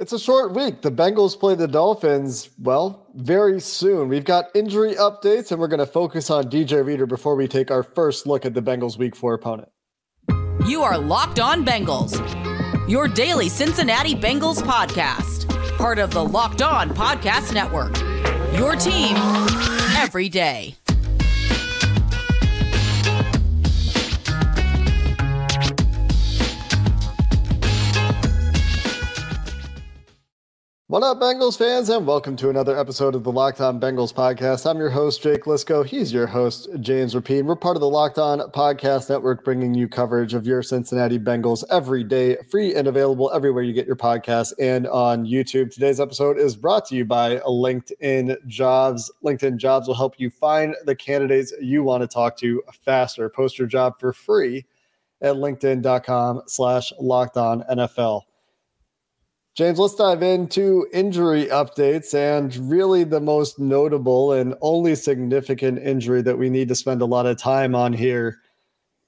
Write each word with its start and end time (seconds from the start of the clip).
It's 0.00 0.12
a 0.12 0.18
short 0.18 0.54
week. 0.54 0.82
The 0.82 0.90
Bengals 0.90 1.38
play 1.38 1.54
the 1.54 1.68
Dolphins, 1.68 2.50
well, 2.58 3.06
very 3.14 3.60
soon. 3.60 4.08
We've 4.08 4.24
got 4.24 4.46
injury 4.52 4.94
updates, 4.96 5.52
and 5.52 5.60
we're 5.60 5.68
going 5.68 5.78
to 5.78 5.86
focus 5.86 6.30
on 6.30 6.50
DJ 6.50 6.84
Reader 6.84 7.06
before 7.06 7.36
we 7.36 7.46
take 7.46 7.70
our 7.70 7.84
first 7.84 8.26
look 8.26 8.44
at 8.44 8.54
the 8.54 8.60
Bengals' 8.60 8.98
week 8.98 9.14
four 9.14 9.34
opponent. 9.34 9.68
You 10.66 10.82
are 10.82 10.98
Locked 10.98 11.38
On 11.38 11.64
Bengals, 11.64 12.18
your 12.88 13.06
daily 13.06 13.48
Cincinnati 13.48 14.16
Bengals 14.16 14.60
podcast, 14.60 15.46
part 15.78 16.00
of 16.00 16.10
the 16.10 16.24
Locked 16.24 16.62
On 16.62 16.90
Podcast 16.90 17.54
Network. 17.54 17.96
Your 18.58 18.74
team 18.74 19.16
every 19.96 20.28
day. 20.28 20.74
What 30.88 31.02
up, 31.02 31.18
Bengals 31.18 31.56
fans, 31.56 31.88
and 31.88 32.06
welcome 32.06 32.36
to 32.36 32.50
another 32.50 32.78
episode 32.78 33.14
of 33.14 33.24
the 33.24 33.32
Locked 33.32 33.62
On 33.62 33.80
Bengals 33.80 34.12
podcast. 34.12 34.68
I'm 34.68 34.76
your 34.76 34.90
host, 34.90 35.22
Jake 35.22 35.44
Liscow. 35.44 35.82
He's 35.82 36.12
your 36.12 36.26
host, 36.26 36.68
James 36.80 37.14
Rapien. 37.14 37.46
We're 37.46 37.56
part 37.56 37.78
of 37.78 37.80
the 37.80 37.88
Locked 37.88 38.18
On 38.18 38.40
Podcast 38.50 39.08
Network, 39.08 39.46
bringing 39.46 39.72
you 39.72 39.88
coverage 39.88 40.34
of 40.34 40.46
your 40.46 40.62
Cincinnati 40.62 41.18
Bengals 41.18 41.64
every 41.70 42.04
day, 42.04 42.36
free 42.50 42.74
and 42.74 42.86
available 42.86 43.30
everywhere 43.32 43.62
you 43.62 43.72
get 43.72 43.86
your 43.86 43.96
podcasts 43.96 44.52
and 44.60 44.86
on 44.88 45.24
YouTube. 45.24 45.72
Today's 45.72 46.00
episode 46.00 46.36
is 46.36 46.54
brought 46.54 46.84
to 46.88 46.96
you 46.96 47.06
by 47.06 47.38
LinkedIn 47.38 48.46
Jobs. 48.46 49.10
LinkedIn 49.24 49.56
Jobs 49.56 49.88
will 49.88 49.94
help 49.94 50.20
you 50.20 50.28
find 50.28 50.76
the 50.84 50.94
candidates 50.94 51.54
you 51.62 51.82
want 51.82 52.02
to 52.02 52.06
talk 52.06 52.36
to 52.36 52.62
faster. 52.84 53.30
Post 53.30 53.58
your 53.58 53.68
job 53.68 53.98
for 53.98 54.12
free 54.12 54.66
at 55.22 55.36
linkedin.com 55.36 56.42
slash 56.46 56.92
locked 57.00 57.38
on 57.38 57.62
NFL. 57.70 58.20
James, 59.54 59.78
let's 59.78 59.94
dive 59.94 60.20
into 60.20 60.84
injury 60.92 61.46
updates 61.46 62.12
and 62.12 62.56
really 62.68 63.04
the 63.04 63.20
most 63.20 63.56
notable 63.60 64.32
and 64.32 64.52
only 64.62 64.96
significant 64.96 65.78
injury 65.78 66.22
that 66.22 66.36
we 66.36 66.50
need 66.50 66.66
to 66.66 66.74
spend 66.74 67.00
a 67.00 67.06
lot 67.06 67.24
of 67.24 67.38
time 67.38 67.72
on 67.72 67.92
here 67.92 68.40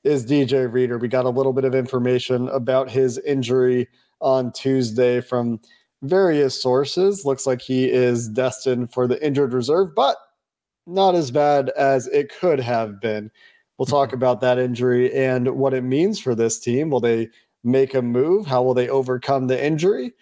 is 0.04 0.24
DJ 0.24 0.72
Reader. 0.72 0.98
We 0.98 1.08
got 1.08 1.24
a 1.24 1.30
little 1.30 1.52
bit 1.52 1.64
of 1.64 1.74
information 1.74 2.48
about 2.50 2.88
his 2.88 3.18
injury 3.26 3.88
on 4.20 4.52
Tuesday 4.52 5.20
from 5.20 5.58
various 6.02 6.62
sources. 6.62 7.24
Looks 7.24 7.44
like 7.44 7.60
he 7.60 7.90
is 7.90 8.28
destined 8.28 8.92
for 8.92 9.08
the 9.08 9.20
injured 9.26 9.52
reserve, 9.52 9.96
but 9.96 10.16
not 10.86 11.16
as 11.16 11.32
bad 11.32 11.70
as 11.70 12.06
it 12.06 12.32
could 12.38 12.60
have 12.60 13.00
been. 13.00 13.32
We'll 13.78 13.86
talk 13.86 14.12
about 14.12 14.40
that 14.42 14.60
injury 14.60 15.12
and 15.12 15.56
what 15.56 15.74
it 15.74 15.82
means 15.82 16.20
for 16.20 16.36
this 16.36 16.60
team. 16.60 16.90
Will 16.90 17.00
they 17.00 17.30
make 17.64 17.94
a 17.94 18.02
move? 18.02 18.46
How 18.46 18.62
will 18.62 18.74
they 18.74 18.88
overcome 18.88 19.48
the 19.48 19.60
injury? 19.60 20.12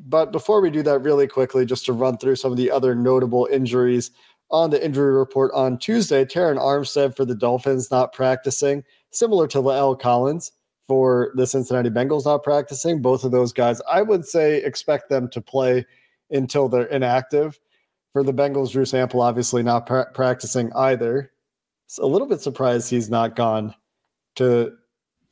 But 0.00 0.32
before 0.32 0.60
we 0.60 0.70
do 0.70 0.82
that, 0.82 1.00
really 1.00 1.28
quickly, 1.28 1.64
just 1.64 1.86
to 1.86 1.92
run 1.92 2.18
through 2.18 2.36
some 2.36 2.50
of 2.50 2.58
the 2.58 2.70
other 2.70 2.94
notable 2.94 3.48
injuries 3.50 4.10
on 4.50 4.70
the 4.70 4.84
injury 4.84 5.12
report 5.14 5.52
on 5.54 5.78
Tuesday, 5.78 6.24
Terron 6.24 6.58
Armstead 6.58 7.16
for 7.16 7.24
the 7.24 7.34
Dolphins 7.34 7.90
not 7.90 8.12
practicing, 8.12 8.82
similar 9.10 9.46
to 9.48 9.58
La'el 9.58 9.98
Collins 9.98 10.52
for 10.86 11.32
the 11.34 11.46
Cincinnati 11.46 11.90
Bengals 11.90 12.24
not 12.24 12.42
practicing. 12.42 13.00
Both 13.00 13.24
of 13.24 13.30
those 13.30 13.52
guys, 13.52 13.80
I 13.90 14.02
would 14.02 14.24
say, 14.24 14.62
expect 14.62 15.08
them 15.08 15.28
to 15.30 15.40
play 15.40 15.86
until 16.30 16.68
they're 16.68 16.84
inactive. 16.86 17.58
For 18.12 18.22
the 18.22 18.34
Bengals, 18.34 18.72
Drew 18.72 18.84
Sample 18.84 19.22
obviously 19.22 19.62
not 19.62 19.86
pra- 19.86 20.10
practicing 20.12 20.72
either. 20.74 21.32
It's 21.86 21.98
a 21.98 22.06
little 22.06 22.28
bit 22.28 22.40
surprised 22.40 22.90
he's 22.90 23.10
not 23.10 23.36
gone 23.36 23.74
to 24.36 24.72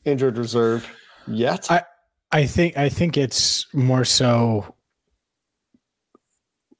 injured 0.05 0.39
reserve 0.39 0.89
yet. 1.27 1.71
I, 1.71 1.83
I 2.33 2.47
think 2.47 2.77
I 2.77 2.89
think 2.89 3.17
it's 3.17 3.73
more 3.75 4.05
so 4.05 4.75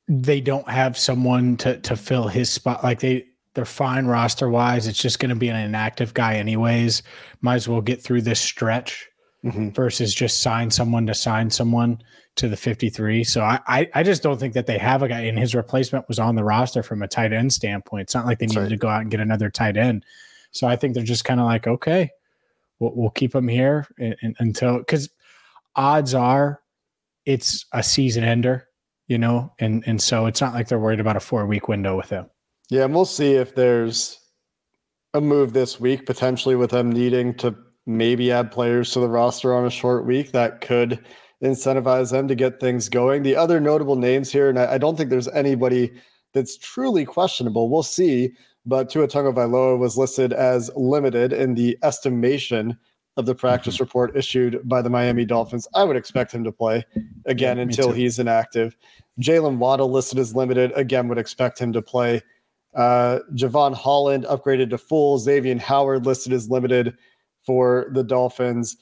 they 0.09 0.41
don't 0.41 0.69
have 0.69 0.99
someone 0.99 1.57
to 1.59 1.79
to 1.81 1.97
fill 1.97 2.29
his 2.29 2.51
spot. 2.51 2.83
Like 2.83 3.01
they 3.01 3.27
they're 3.55 3.65
fine 3.65 4.07
roster 4.07 4.49
wise. 4.49 4.87
It's 4.87 5.01
just 5.01 5.19
going 5.19 5.29
to 5.29 5.37
be 5.37 5.49
an 5.49 5.57
inactive 5.57 6.15
guy 6.15 6.37
anyways. 6.37 7.03
Might 7.43 7.57
as 7.57 7.69
well 7.69 7.83
get 7.83 8.03
through 8.03 8.23
this 8.23 8.41
stretch 8.41 9.09
mm-hmm. 9.45 9.71
versus 9.71 10.15
just 10.15 10.41
sign 10.41 10.71
someone 10.71 11.07
to 11.07 11.15
sign 11.15 11.51
someone 11.51 12.03
to 12.37 12.49
the 12.49 12.57
53. 12.57 13.25
So 13.25 13.43
I, 13.43 13.61
I, 13.67 13.91
I 13.95 14.03
just 14.03 14.23
don't 14.23 14.41
think 14.41 14.55
that 14.55 14.67
they 14.67 14.79
have 14.79 15.03
a 15.03 15.09
guy 15.09 15.21
and 15.21 15.39
his 15.39 15.55
replacement 15.55 16.09
was 16.09 16.19
on 16.19 16.35
the 16.35 16.45
roster 16.45 16.83
from 16.83 17.03
a 17.03 17.09
tight 17.09 17.33
end 17.33 17.53
standpoint. 17.53 18.03
It's 18.03 18.15
not 18.15 18.25
like 18.25 18.39
they 18.39 18.47
needed 18.47 18.61
right. 18.61 18.69
to 18.71 18.77
go 18.77 18.89
out 18.89 19.03
and 19.03 19.11
get 19.11 19.21
another 19.21 19.51
tight 19.51 19.77
end. 19.77 20.07
So 20.51 20.67
I 20.67 20.77
think 20.77 20.95
they're 20.95 21.05
just 21.05 21.27
kind 21.27 21.41
of 21.41 21.47
like, 21.47 21.67
okay, 21.67 22.11
we'll, 22.79 22.93
we'll 22.95 23.11
keep 23.11 23.35
him 23.35 23.49
here 23.49 23.87
and, 23.99 24.17
and, 24.23 24.37
until 24.39 24.79
because 24.79 25.11
odds 25.77 26.15
are 26.15 26.61
it's 27.25 27.65
a 27.73 27.83
season 27.83 28.25
ender, 28.25 28.69
you 29.07 29.19
know, 29.19 29.53
and 29.59 29.83
and 29.87 30.01
so 30.01 30.27
it's 30.27 30.41
not 30.41 30.55
like 30.55 30.69
they're 30.69 30.79
worried 30.79 31.01
about 31.01 31.17
a 31.17 31.21
four 31.21 31.47
week 31.47 31.69
window 31.69 31.97
with 31.97 32.11
him. 32.11 32.27
Yeah, 32.71 32.85
and 32.85 32.95
we'll 32.95 33.05
see 33.05 33.35
if 33.35 33.55
there's 33.55 34.19
a 35.15 35.21
move 35.21 35.53
this 35.53 35.79
week 35.79 36.07
potentially 36.07 36.57
with 36.57 36.71
them 36.71 36.91
needing 36.91 37.35
to 37.35 37.55
maybe 37.87 38.33
add 38.33 38.51
players 38.51 38.93
to 38.93 39.01
the 39.01 39.09
roster 39.09 39.55
on 39.55 39.67
a 39.67 39.71
short 39.71 40.07
week 40.07 40.33
that 40.33 40.61
could 40.61 41.05
incentivize 41.43 42.13
them 42.13 42.29
to 42.29 42.35
get 42.35 42.61
things 42.61 42.89
going. 42.89 43.23
The 43.23 43.37
other 43.37 43.61
notable 43.61 43.97
names 43.97 44.31
here, 44.31 44.49
and 44.49 44.59
I, 44.59 44.75
I 44.75 44.79
don't 44.79 44.97
think 44.97 45.11
there's 45.11 45.29
anybody 45.29 45.93
that's 46.33 46.57
truly 46.57 47.05
questionable. 47.05 47.69
We'll 47.69 47.83
see. 47.83 48.33
But 48.65 48.89
Tua 48.89 49.09
Tagovailoa 49.09 49.77
was 49.77 49.99
listed 49.99 50.33
as 50.33 50.71
limited 50.77 51.33
in 51.33 51.55
the 51.55 51.77
estimation 51.83 52.79
of 53.17 53.27
the 53.27 53.35
practice 53.35 53.75
mm-hmm. 53.75 53.85
report 53.85 54.17
issued 54.17 54.61
by 54.65 54.83
the 54.83 54.91
Miami 54.91 55.25
Dolphins. 55.25 55.69
I 55.75 55.85
would 55.85 55.97
expect 55.97 56.33
him 56.33 56.45
to 56.45 56.53
play 56.53 56.85
again 57.27 57.57
yeah, 57.57 57.65
until 57.65 57.93
he's 57.93 58.19
inactive. 58.19 58.77
Jaylen 59.21 59.59
Waddle 59.59 59.91
listed 59.91 60.19
as 60.19 60.35
limited. 60.35 60.73
Again, 60.75 61.09
would 61.09 61.19
expect 61.19 61.59
him 61.59 61.73
to 61.73 61.83
play. 61.83 62.23
Uh, 62.75 63.19
Jevon 63.35 63.75
Holland 63.75 64.25
upgraded 64.25 64.71
to 64.71 64.79
full. 64.79 65.19
Xavier 65.19 65.59
Howard 65.59 66.07
listed 66.07 66.33
as 66.33 66.49
limited 66.49 66.97
for 67.45 67.89
the 67.93 68.03
Dolphins. 68.03 68.77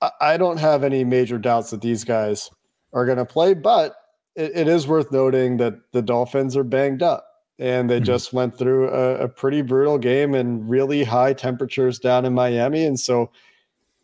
I, 0.00 0.10
I 0.20 0.36
don't 0.36 0.58
have 0.58 0.84
any 0.84 1.02
major 1.04 1.38
doubts 1.38 1.70
that 1.70 1.80
these 1.80 2.04
guys 2.04 2.50
are 2.92 3.04
going 3.04 3.18
to 3.18 3.24
play, 3.24 3.54
but 3.54 3.96
it, 4.36 4.52
it 4.54 4.68
is 4.68 4.86
worth 4.86 5.10
noting 5.10 5.56
that 5.56 5.74
the 5.92 6.02
Dolphins 6.02 6.56
are 6.56 6.64
banged 6.64 7.02
up 7.02 7.25
and 7.58 7.88
they 7.88 7.96
mm-hmm. 7.96 8.04
just 8.04 8.32
went 8.32 8.56
through 8.56 8.88
a, 8.90 9.24
a, 9.24 9.28
pretty 9.28 9.62
brutal 9.62 9.98
game 9.98 10.34
and 10.34 10.68
really 10.68 11.04
high 11.04 11.32
temperatures 11.32 11.98
down 11.98 12.24
in 12.24 12.34
Miami. 12.34 12.84
And 12.84 13.00
so 13.00 13.30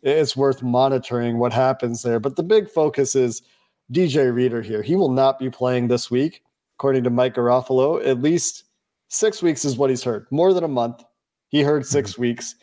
it's 0.01 0.35
worth 0.35 0.63
monitoring 0.63 1.37
what 1.37 1.53
happens 1.53 2.01
there. 2.01 2.19
But 2.19 2.35
the 2.35 2.43
big 2.43 2.69
focus 2.69 3.15
is 3.15 3.43
DJ 3.91 4.33
Reader 4.33 4.61
here. 4.61 4.81
He 4.81 4.95
will 4.95 5.11
not 5.11 5.37
be 5.37 5.49
playing 5.49 5.87
this 5.87 6.09
week, 6.09 6.41
according 6.77 7.03
to 7.03 7.09
Mike 7.09 7.35
Garafolo. 7.35 8.05
At 8.05 8.21
least 8.21 8.63
six 9.09 9.43
weeks 9.43 9.65
is 9.65 9.77
what 9.77 9.91
he's 9.91 10.03
heard, 10.03 10.25
more 10.31 10.53
than 10.53 10.63
a 10.63 10.69
month. 10.69 11.03
He 11.49 11.61
heard 11.61 11.85
6 11.85 12.13
mm-hmm. 12.13 12.21
weeks. 12.21 12.55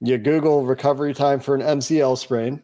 You 0.00 0.16
Google 0.16 0.64
recovery 0.64 1.12
time 1.12 1.40
for 1.40 1.56
an 1.56 1.60
MCL 1.60 2.16
sprain. 2.18 2.62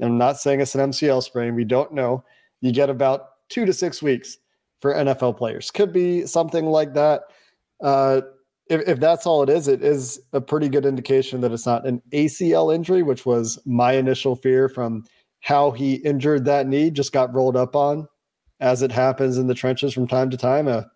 I'm 0.00 0.18
not 0.18 0.40
saying 0.40 0.60
it's 0.60 0.74
an 0.74 0.90
MCL 0.90 1.22
sprain. 1.22 1.54
We 1.54 1.64
don't 1.64 1.92
know. 1.92 2.24
You 2.60 2.72
get 2.72 2.90
about 2.90 3.28
two 3.48 3.64
to 3.64 3.72
six 3.72 4.02
weeks 4.02 4.38
for 4.82 4.92
NFL 4.92 5.38
players. 5.38 5.70
Could 5.70 5.92
be 5.92 6.26
something 6.26 6.66
like 6.66 6.92
that. 6.92 7.22
Uh, 7.82 8.20
if, 8.68 8.86
if 8.86 9.00
that's 9.00 9.26
all 9.26 9.42
it 9.42 9.48
is, 9.48 9.68
it 9.68 9.82
is 9.82 10.20
a 10.32 10.40
pretty 10.40 10.68
good 10.68 10.84
indication 10.84 11.40
that 11.40 11.52
it's 11.52 11.66
not 11.66 11.86
an 11.86 12.02
ACL 12.12 12.74
injury, 12.74 13.02
which 13.02 13.24
was 13.24 13.58
my 13.64 13.92
initial 13.92 14.36
fear 14.36 14.68
from 14.68 15.04
how 15.40 15.70
he 15.70 15.94
injured 15.94 16.44
that 16.44 16.66
knee, 16.66 16.90
just 16.90 17.12
got 17.12 17.32
rolled 17.34 17.56
up 17.56 17.74
on, 17.74 18.06
as 18.60 18.82
it 18.82 18.92
happens 18.92 19.38
in 19.38 19.46
the 19.46 19.54
trenches 19.54 19.94
from 19.94 20.06
time 20.06 20.30
to 20.30 20.36
time. 20.36 20.68
A, 20.68 20.86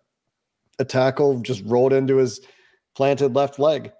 a 0.79 0.85
tackle 0.85 1.39
just 1.39 1.63
rolled 1.65 1.93
into 1.93 2.17
his 2.17 2.41
planted 2.95 3.35
left 3.35 3.57
leg. 3.57 3.91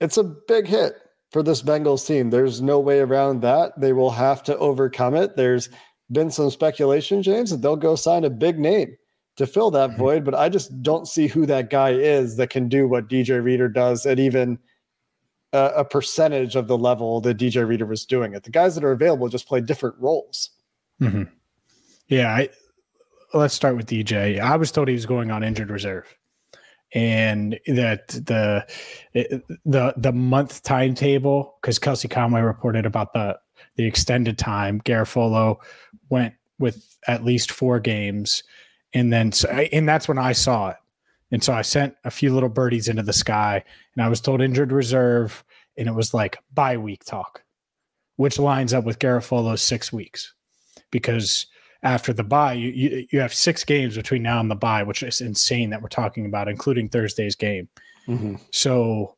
It's 0.00 0.16
a 0.16 0.24
big 0.24 0.66
hit 0.66 0.94
for 1.32 1.42
this 1.42 1.62
Bengals 1.62 2.06
team. 2.06 2.30
There's 2.30 2.60
no 2.60 2.78
way 2.78 3.00
around 3.00 3.42
that. 3.42 3.78
They 3.78 3.92
will 3.92 4.10
have 4.10 4.42
to 4.44 4.56
overcome 4.58 5.14
it. 5.14 5.36
There's 5.36 5.68
been 6.12 6.30
some 6.30 6.50
speculation, 6.50 7.22
James, 7.22 7.50
that 7.50 7.62
they'll 7.62 7.76
go 7.76 7.96
sign 7.96 8.24
a 8.24 8.30
big 8.30 8.58
name 8.58 8.96
to 9.36 9.46
fill 9.46 9.70
that 9.70 9.90
mm-hmm. 9.90 9.98
void, 9.98 10.24
but 10.24 10.34
I 10.34 10.48
just 10.48 10.82
don't 10.82 11.06
see 11.06 11.26
who 11.26 11.46
that 11.46 11.70
guy 11.70 11.90
is 11.90 12.36
that 12.36 12.50
can 12.50 12.68
do 12.68 12.88
what 12.88 13.08
DJ 13.08 13.42
Reader 13.42 13.68
does 13.68 14.06
at 14.06 14.18
even 14.18 14.58
a, 15.52 15.72
a 15.76 15.84
percentage 15.84 16.56
of 16.56 16.68
the 16.68 16.78
level 16.78 17.20
that 17.20 17.36
DJ 17.36 17.66
Reader 17.66 17.86
was 17.86 18.04
doing 18.04 18.34
it. 18.34 18.44
The 18.44 18.50
guys 18.50 18.74
that 18.74 18.84
are 18.84 18.92
available 18.92 19.28
just 19.28 19.48
play 19.48 19.60
different 19.60 19.96
roles. 19.98 20.50
Mm-hmm. 21.00 21.24
Yeah, 22.08 22.34
I, 22.34 22.48
let's 23.34 23.54
start 23.54 23.76
with 23.76 23.86
DJ. 23.86 24.40
I 24.40 24.56
was 24.56 24.70
told 24.72 24.88
he 24.88 24.94
was 24.94 25.06
going 25.06 25.30
on 25.30 25.42
injured 25.42 25.70
reserve. 25.70 26.06
and 26.92 27.58
that 27.66 28.08
the 28.08 28.64
the 29.64 29.92
the 29.96 30.12
month 30.12 30.62
timetable 30.62 31.58
because 31.60 31.78
Kelsey 31.78 32.08
Conway 32.08 32.40
reported 32.40 32.86
about 32.86 33.12
the 33.12 33.38
the 33.76 33.84
extended 33.84 34.38
time. 34.38 34.80
Garafolo 34.82 35.56
went 36.08 36.34
with 36.58 36.96
at 37.06 37.24
least 37.24 37.50
four 37.50 37.80
games, 37.80 38.42
and 38.94 39.12
then 39.12 39.32
so, 39.32 39.48
and 39.48 39.88
that's 39.88 40.08
when 40.08 40.18
I 40.18 40.32
saw 40.32 40.70
it. 40.70 40.76
And 41.32 41.42
so 41.42 41.52
I 41.52 41.62
sent 41.62 41.94
a 42.04 42.10
few 42.10 42.32
little 42.32 42.48
birdies 42.48 42.88
into 42.88 43.02
the 43.02 43.12
sky, 43.12 43.64
and 43.94 44.04
I 44.04 44.08
was 44.08 44.20
told 44.20 44.40
injured 44.40 44.72
reserve, 44.72 45.44
and 45.76 45.88
it 45.88 45.94
was 45.94 46.14
like 46.14 46.38
bye 46.54 46.76
week 46.76 47.04
talk, 47.04 47.42
which 48.16 48.38
lines 48.38 48.72
up 48.72 48.84
with 48.84 49.00
Garafolo's 49.00 49.62
six 49.62 49.92
weeks, 49.92 50.32
because 50.90 51.46
after 51.82 52.12
the 52.12 52.24
bye, 52.24 52.54
you, 52.54 52.70
you, 52.70 53.06
you 53.10 53.20
have 53.20 53.34
six 53.34 53.64
games 53.64 53.96
between 53.96 54.22
now 54.22 54.40
and 54.40 54.50
the 54.50 54.54
bye, 54.54 54.82
which 54.82 55.02
is 55.02 55.20
insane 55.20 55.70
that 55.70 55.82
we're 55.82 55.88
talking 55.88 56.26
about, 56.26 56.48
including 56.48 56.88
Thursday's 56.88 57.36
game. 57.36 57.68
Mm-hmm. 58.08 58.36
So 58.52 59.15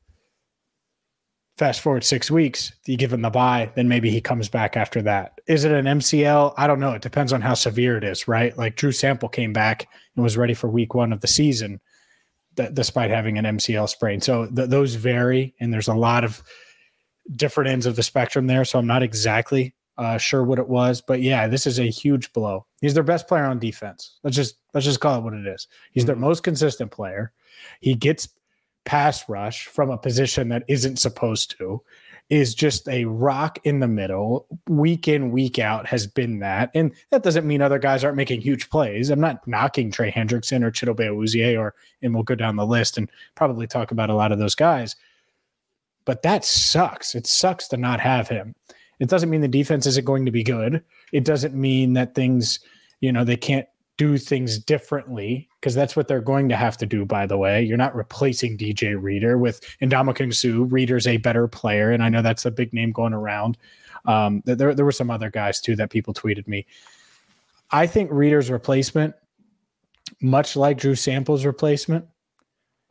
fast 1.58 1.80
forward 1.80 2.04
six 2.04 2.30
weeks, 2.30 2.72
you 2.86 2.96
give 2.96 3.12
him 3.12 3.22
the 3.22 3.30
bye, 3.30 3.70
then 3.74 3.88
maybe 3.88 4.10
he 4.10 4.20
comes 4.20 4.48
back 4.48 4.76
after 4.76 5.02
that. 5.02 5.40
Is 5.48 5.64
it 5.64 5.72
an 5.72 5.86
MCL? 5.86 6.54
I 6.56 6.66
don't 6.68 6.78
know. 6.78 6.92
It 6.92 7.02
depends 7.02 7.32
on 7.32 7.40
how 7.40 7.54
severe 7.54 7.98
it 7.98 8.04
is, 8.04 8.28
right? 8.28 8.56
Like 8.56 8.76
Drew 8.76 8.92
Sample 8.92 9.28
came 9.28 9.52
back 9.52 9.88
and 10.14 10.22
was 10.22 10.36
ready 10.36 10.54
for 10.54 10.68
week 10.68 10.94
one 10.94 11.12
of 11.12 11.20
the 11.20 11.26
season, 11.26 11.80
th- 12.56 12.74
despite 12.74 13.10
having 13.10 13.38
an 13.38 13.44
MCL 13.44 13.88
sprain. 13.88 14.20
So 14.20 14.46
th- 14.46 14.70
those 14.70 14.94
vary, 14.94 15.54
and 15.58 15.72
there's 15.74 15.88
a 15.88 15.94
lot 15.94 16.24
of 16.24 16.42
different 17.34 17.70
ends 17.70 17.86
of 17.86 17.96
the 17.96 18.04
spectrum 18.04 18.46
there. 18.46 18.64
So 18.64 18.78
I'm 18.78 18.86
not 18.86 19.02
exactly 19.02 19.74
uh, 19.98 20.16
sure 20.16 20.44
what 20.44 20.60
it 20.60 20.68
was, 20.68 21.00
but 21.00 21.20
yeah, 21.20 21.48
this 21.48 21.66
is 21.66 21.80
a 21.80 21.90
huge 21.90 22.32
blow. 22.32 22.66
He's 22.80 22.94
their 22.94 23.02
best 23.02 23.26
player 23.26 23.44
on 23.44 23.58
defense. 23.58 24.20
Let's 24.22 24.36
just 24.36 24.58
let's 24.72 24.86
just 24.86 25.00
call 25.00 25.18
it 25.18 25.24
what 25.24 25.34
it 25.34 25.46
is. 25.46 25.66
He's 25.90 26.02
mm-hmm. 26.02 26.06
their 26.06 26.16
most 26.16 26.44
consistent 26.44 26.92
player. 26.92 27.32
He 27.80 27.96
gets 27.96 28.28
pass 28.88 29.28
rush 29.28 29.66
from 29.66 29.90
a 29.90 29.98
position 29.98 30.48
that 30.48 30.64
isn't 30.66 30.96
supposed 30.96 31.56
to. 31.58 31.82
Is 32.30 32.54
just 32.54 32.86
a 32.88 33.06
rock 33.06 33.58
in 33.64 33.80
the 33.80 33.88
middle, 33.88 34.46
week 34.68 35.08
in, 35.08 35.30
week 35.30 35.58
out, 35.58 35.86
has 35.86 36.06
been 36.06 36.40
that. 36.40 36.70
And 36.74 36.92
that 37.10 37.22
doesn't 37.22 37.46
mean 37.46 37.62
other 37.62 37.78
guys 37.78 38.04
aren't 38.04 38.18
making 38.18 38.42
huge 38.42 38.68
plays. 38.68 39.08
I'm 39.08 39.20
not 39.20 39.46
knocking 39.48 39.90
Trey 39.90 40.12
Hendrickson 40.12 40.62
or 40.62 40.70
Chidobe 40.70 41.08
Awuzie, 41.08 41.58
or 41.58 41.74
and 42.02 42.12
we'll 42.12 42.24
go 42.24 42.34
down 42.34 42.56
the 42.56 42.66
list 42.66 42.98
and 42.98 43.10
probably 43.34 43.66
talk 43.66 43.92
about 43.92 44.10
a 44.10 44.14
lot 44.14 44.30
of 44.30 44.38
those 44.38 44.54
guys. 44.54 44.94
But 46.04 46.20
that 46.22 46.44
sucks. 46.44 47.14
It 47.14 47.26
sucks 47.26 47.66
to 47.68 47.78
not 47.78 48.00
have 48.00 48.28
him. 48.28 48.54
It 49.00 49.08
doesn't 49.08 49.30
mean 49.30 49.40
the 49.40 49.48
defense 49.48 49.86
isn't 49.86 50.04
going 50.04 50.26
to 50.26 50.32
be 50.32 50.42
good. 50.42 50.84
It 51.12 51.24
doesn't 51.24 51.54
mean 51.54 51.94
that 51.94 52.14
things, 52.14 52.60
you 53.00 53.10
know, 53.10 53.24
they 53.24 53.36
can't 53.36 53.68
do 53.98 54.16
things 54.16 54.58
differently 54.58 55.48
because 55.60 55.74
that's 55.74 55.96
what 55.96 56.08
they're 56.08 56.20
going 56.20 56.48
to 56.48 56.56
have 56.56 56.78
to 56.78 56.86
do. 56.86 57.04
By 57.04 57.26
the 57.26 57.36
way, 57.36 57.62
you're 57.62 57.76
not 57.76 57.94
replacing 57.94 58.56
DJ 58.56 59.00
Reader 59.00 59.36
with 59.36 59.60
Ndamukong 59.82 60.34
Suh. 60.34 60.64
Reader's 60.64 61.06
a 61.06 61.18
better 61.18 61.46
player, 61.46 61.90
and 61.90 62.02
I 62.02 62.08
know 62.08 62.22
that's 62.22 62.46
a 62.46 62.50
big 62.50 62.72
name 62.72 62.92
going 62.92 63.12
around. 63.12 63.58
Um, 64.06 64.42
there, 64.46 64.74
there 64.74 64.84
were 64.84 64.92
some 64.92 65.10
other 65.10 65.30
guys 65.30 65.60
too 65.60 65.76
that 65.76 65.90
people 65.90 66.14
tweeted 66.14 66.46
me. 66.48 66.64
I 67.70 67.86
think 67.86 68.10
Reader's 68.10 68.50
replacement, 68.50 69.14
much 70.22 70.56
like 70.56 70.78
Drew 70.78 70.94
Sample's 70.94 71.44
replacement, 71.44 72.06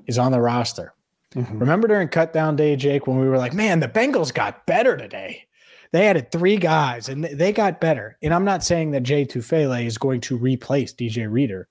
is 0.06 0.20
on 0.20 0.32
the 0.32 0.42
roster. 0.42 0.94
Mm-hmm. 1.34 1.60
Remember 1.60 1.88
during 1.88 2.10
cut 2.10 2.34
down 2.34 2.56
day, 2.56 2.76
Jake, 2.76 3.08
when 3.08 3.18
we 3.18 3.28
were 3.28 3.38
like, 3.38 3.54
man, 3.54 3.80
the 3.80 3.88
Bengals 3.88 4.34
got 4.34 4.66
better 4.66 4.96
today. 4.96 5.47
They 5.92 6.08
added 6.08 6.32
three 6.32 6.58
guys 6.58 7.10
and 7.10 7.24
they 7.24 7.52
got 7.52 7.82
better. 7.82 8.18
And 8.22 8.34
I'm 8.34 8.46
not 8.46 8.64
saying 8.64 8.92
that 8.92 9.04
Jay 9.04 9.26
Tufele 9.26 9.86
is 9.86 9.98
going 9.98 10.22
to 10.22 10.38
replace 10.38 10.94
DJ 10.94 11.32
Reader, 11.32 11.68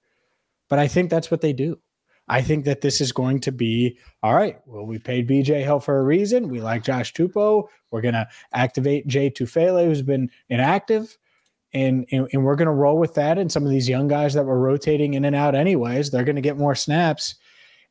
but 0.68 0.78
I 0.78 0.88
think 0.88 1.10
that's 1.10 1.30
what 1.30 1.40
they 1.40 1.52
do. 1.52 1.78
I 2.28 2.42
think 2.42 2.64
that 2.64 2.80
this 2.80 3.00
is 3.00 3.12
going 3.12 3.40
to 3.40 3.52
be 3.52 3.98
all 4.22 4.34
right. 4.34 4.58
Well, 4.66 4.84
we 4.84 4.98
paid 4.98 5.28
BJ 5.28 5.62
Hill 5.62 5.80
for 5.80 5.98
a 5.98 6.02
reason. 6.02 6.48
We 6.48 6.60
like 6.60 6.82
Josh 6.82 7.12
Tupou. 7.12 7.68
We're 7.90 8.00
going 8.00 8.14
to 8.14 8.26
activate 8.52 9.06
Jay 9.06 9.30
Tufele, 9.30 9.84
who's 9.84 10.02
been 10.02 10.30
inactive. 10.48 11.16
And, 11.72 12.06
and, 12.10 12.28
and 12.32 12.44
we're 12.44 12.56
going 12.56 12.66
to 12.66 12.72
roll 12.72 12.98
with 12.98 13.14
that. 13.14 13.38
And 13.38 13.50
some 13.52 13.64
of 13.64 13.70
these 13.70 13.88
young 13.88 14.08
guys 14.08 14.34
that 14.34 14.44
were 14.44 14.58
rotating 14.58 15.14
in 15.14 15.24
and 15.24 15.36
out, 15.36 15.54
anyways, 15.54 16.10
they're 16.10 16.24
going 16.24 16.36
to 16.36 16.42
get 16.42 16.56
more 16.56 16.74
snaps. 16.74 17.36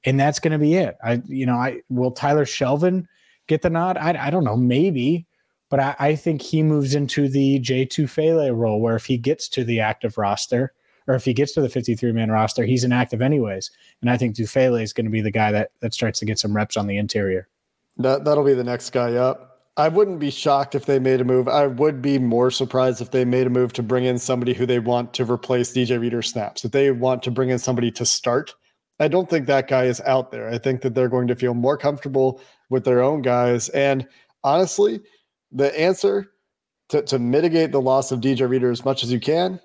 And 0.04 0.20
that's 0.20 0.40
going 0.40 0.52
to 0.52 0.60
be 0.60 0.76
it. 0.76 0.98
I, 1.04 1.22
you 1.26 1.46
know, 1.46 1.56
I 1.56 1.82
will 1.90 2.12
Tyler 2.12 2.46
Shelvin 2.46 3.06
get 3.48 3.62
the 3.62 3.70
nod? 3.70 3.98
I, 3.98 4.28
I 4.28 4.30
don't 4.32 4.44
know, 4.44 4.58
maybe. 4.58 5.28
But 5.76 5.84
I, 5.84 6.12
I 6.12 6.16
think 6.16 6.42
he 6.42 6.64
moves 6.64 6.96
into 6.96 7.28
the 7.28 7.60
Jay 7.60 7.86
Tufele 7.86 8.56
role 8.56 8.80
where 8.80 8.96
if 8.96 9.08
he 9.08 9.18
gets 9.18 9.50
to 9.50 9.66
the 9.66 9.82
active 9.82 10.18
roster 10.18 10.72
or 11.06 11.16
if 11.16 11.26
he 11.26 11.34
gets 11.34 11.52
to 11.52 11.62
the 11.62 11.68
53 11.68 12.14
man 12.14 12.32
roster, 12.32 12.64
he's 12.64 12.86
inactive 12.86 13.22
anyways. 13.22 13.72
And 14.00 14.10
I 14.10 14.16
think 14.16 14.38
Tufele 14.38 14.82
is 14.82 14.94
going 14.94 15.04
to 15.04 15.12
be 15.12 15.20
the 15.20 15.32
guy 15.32 15.52
that, 15.52 15.72
that 15.82 15.94
starts 15.94 16.18
to 16.20 16.26
get 16.26 16.40
some 16.40 16.56
reps 16.56 16.78
on 16.78 16.88
the 16.88 16.96
interior. 16.96 17.50
That, 17.98 18.24
that'll 18.24 18.46
be 18.46 18.54
the 18.54 18.64
next 18.64 18.92
guy 18.92 19.16
up. 19.16 19.64
I 19.76 19.90
wouldn't 19.90 20.20
be 20.20 20.30
shocked 20.30 20.76
if 20.76 20.86
they 20.86 20.98
made 20.98 21.20
a 21.20 21.26
move. 21.26 21.50
I 21.50 21.68
would 21.68 22.02
be 22.02 22.20
more 22.20 22.52
surprised 22.52 23.02
if 23.02 23.12
they 23.12 23.26
made 23.26 23.46
a 23.46 23.50
move 23.50 23.74
to 23.74 23.84
bring 23.84 24.06
in 24.06 24.18
somebody 24.18 24.54
who 24.54 24.66
they 24.66 24.80
want 24.80 25.14
to 25.16 25.30
replace 25.30 25.74
DJ 25.74 26.00
Reader 26.00 26.22
snaps. 26.22 26.64
If 26.64 26.72
they 26.72 26.92
want 26.92 27.22
to 27.24 27.32
bring 27.32 27.50
in 27.50 27.60
somebody 27.60 27.92
to 27.92 28.06
start, 28.06 28.56
I 29.02 29.10
don't 29.10 29.30
think 29.30 29.46
that 29.48 29.68
guy 29.68 29.84
is 29.88 30.00
out 30.06 30.32
there. 30.32 30.48
I 30.50 30.58
think 30.58 30.84
that 30.84 30.96
they're 30.96 31.10
going 31.10 31.28
to 31.28 31.36
feel 31.36 31.54
more 31.54 31.78
comfortable 31.78 32.40
with 32.70 32.86
their 32.86 33.02
own 33.02 33.22
guys. 33.22 33.68
And 33.68 34.08
honestly, 34.46 35.02
the 35.56 35.78
answer 35.80 36.32
to, 36.90 37.02
to 37.02 37.18
mitigate 37.18 37.72
the 37.72 37.82
loss 37.82 38.12
of 38.12 38.20
DJ 38.20 38.48
Reader 38.48 38.70
as 38.70 38.86
much 38.86 39.04
as 39.04 39.12
you 39.12 39.20
can 39.20 39.60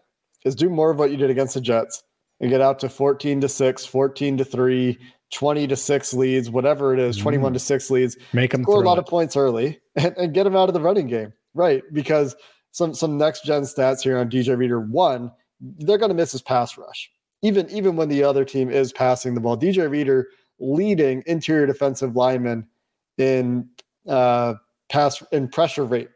is 0.44 0.54
do 0.54 0.70
more 0.70 0.90
of 0.90 0.98
what 0.98 1.10
you 1.10 1.16
did 1.16 1.28
against 1.28 1.54
the 1.54 1.60
Jets 1.60 2.02
and 2.40 2.48
get 2.48 2.62
out 2.62 2.78
to 2.78 2.88
14 2.88 3.40
to 3.42 3.48
6, 3.48 3.84
14 3.84 4.38
to 4.38 4.44
3, 4.44 4.98
20 5.32 5.66
to 5.66 5.76
6 5.76 6.14
leads, 6.14 6.48
whatever 6.48 6.94
it 6.94 7.00
is, 7.00 7.18
mm. 7.18 7.22
21 7.22 7.52
to 7.52 7.58
6 7.58 7.90
leads. 7.90 8.16
Make 8.32 8.52
them 8.52 8.62
score 8.62 8.82
a 8.82 8.86
lot 8.86 8.96
it. 8.96 9.00
of 9.00 9.06
points 9.06 9.36
early 9.36 9.78
and, 9.96 10.16
and 10.16 10.32
get 10.32 10.44
them 10.44 10.56
out 10.56 10.68
of 10.68 10.74
the 10.74 10.80
running 10.80 11.08
game. 11.08 11.32
Right. 11.52 11.82
Because 11.92 12.36
some 12.70 12.94
some 12.94 13.18
next 13.18 13.44
gen 13.44 13.62
stats 13.62 14.02
here 14.02 14.16
on 14.16 14.30
DJ 14.30 14.56
Reader. 14.56 14.80
One, 14.80 15.32
they're 15.60 15.98
going 15.98 16.10
to 16.10 16.14
miss 16.14 16.30
his 16.30 16.42
pass 16.42 16.78
rush. 16.78 17.10
Even 17.42 17.68
even 17.70 17.96
when 17.96 18.08
the 18.08 18.22
other 18.22 18.44
team 18.44 18.70
is 18.70 18.92
passing 18.92 19.34
the 19.34 19.40
ball. 19.40 19.58
DJ 19.58 19.90
Reader 19.90 20.28
leading 20.60 21.24
interior 21.26 21.66
defensive 21.66 22.14
lineman 22.14 22.68
in 23.18 23.68
uh 24.08 24.54
pass 24.90 25.22
and 25.32 25.50
pressure 25.50 25.84
rate, 25.84 26.10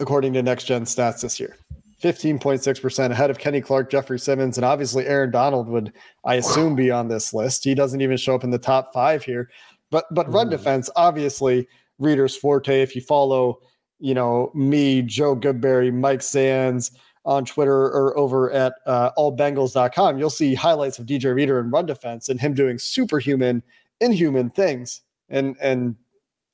according 0.00 0.32
to 0.32 0.42
next 0.42 0.64
gen 0.64 0.84
stats 0.84 1.20
this 1.20 1.38
year. 1.38 1.56
15.6% 2.02 3.10
ahead 3.10 3.30
of 3.30 3.38
Kenny 3.38 3.60
Clark, 3.60 3.88
Jeffery 3.88 4.18
Simmons, 4.18 4.58
and 4.58 4.64
obviously 4.64 5.06
Aaron 5.06 5.30
Donald 5.30 5.68
would, 5.68 5.92
I 6.24 6.34
assume, 6.34 6.74
be 6.74 6.90
on 6.90 7.06
this 7.06 7.32
list. 7.32 7.62
He 7.62 7.76
doesn't 7.76 8.00
even 8.00 8.16
show 8.16 8.34
up 8.34 8.42
in 8.42 8.50
the 8.50 8.58
top 8.58 8.92
five 8.92 9.22
here. 9.22 9.48
But 9.90 10.06
but 10.10 10.32
run 10.32 10.48
defense, 10.48 10.90
obviously, 10.96 11.68
Reader's 11.98 12.34
forte. 12.34 12.82
If 12.82 12.96
you 12.96 13.02
follow, 13.02 13.60
you 14.00 14.14
know, 14.14 14.50
me, 14.54 15.02
Joe 15.02 15.36
Goodberry, 15.36 15.92
Mike 15.92 16.22
Sands 16.22 16.90
on 17.24 17.44
Twitter 17.44 17.84
or 17.84 18.18
over 18.18 18.50
at 18.50 18.72
uh, 18.86 19.10
allbengals.com, 19.16 20.18
you'll 20.18 20.30
see 20.30 20.54
highlights 20.54 20.98
of 20.98 21.06
DJ 21.06 21.32
Reader 21.34 21.60
and 21.60 21.70
run 21.70 21.86
defense 21.86 22.30
and 22.30 22.40
him 22.40 22.54
doing 22.54 22.78
superhuman, 22.78 23.62
inhuman 24.00 24.50
things. 24.50 25.02
And 25.28 25.56
and 25.60 25.94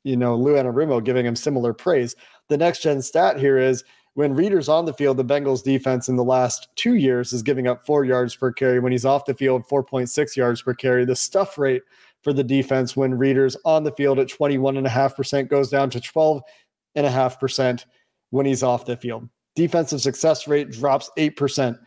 you 0.09 0.17
know, 0.17 0.35
Lou 0.35 0.55
Anarumo 0.55 1.05
giving 1.05 1.27
him 1.27 1.37
similar 1.37 1.75
praise. 1.75 2.17
The 2.49 2.57
next 2.57 2.83
gen 2.83 3.03
stat 3.03 3.39
here 3.39 3.59
is 3.59 3.85
when 4.15 4.35
Reader's 4.35 4.69
on 4.69 4.87
the 4.87 4.93
field, 4.93 5.19
the 5.19 5.25
Bengals 5.25 5.63
defense 5.63 6.09
in 6.09 6.17
the 6.17 6.25
last 6.25 6.69
two 6.77 6.95
years 6.95 7.33
is 7.33 7.43
giving 7.43 7.69
up 7.69 7.85
four 7.87 8.05
yards 8.05 8.35
per 8.35 8.51
carry. 8.51 8.81
When 8.81 8.91
he's 8.91 9.05
off 9.05 9.27
the 9.27 9.35
field, 9.35 9.69
4.6 9.69 10.35
yards 10.35 10.63
per 10.63 10.75
carry. 10.75 11.05
The 11.05 11.15
stuff 11.15 11.59
rate 11.59 11.83
for 12.23 12.33
the 12.33 12.43
defense 12.43 12.97
when 12.97 13.15
Reader's 13.15 13.57
on 13.65 13.85
the 13.85 13.93
field 13.93 14.19
at 14.19 14.29
21.5% 14.29 15.49
goes 15.49 15.71
down 15.71 15.91
to 15.91 16.01
12.5% 16.01 17.85
when 18.31 18.47
he's 18.47 18.63
off 18.63 18.87
the 18.87 18.97
field. 18.97 19.29
Defensive 19.55 20.01
success 20.01 20.49
rate 20.49 20.71
drops 20.71 21.11
8% 21.19 21.79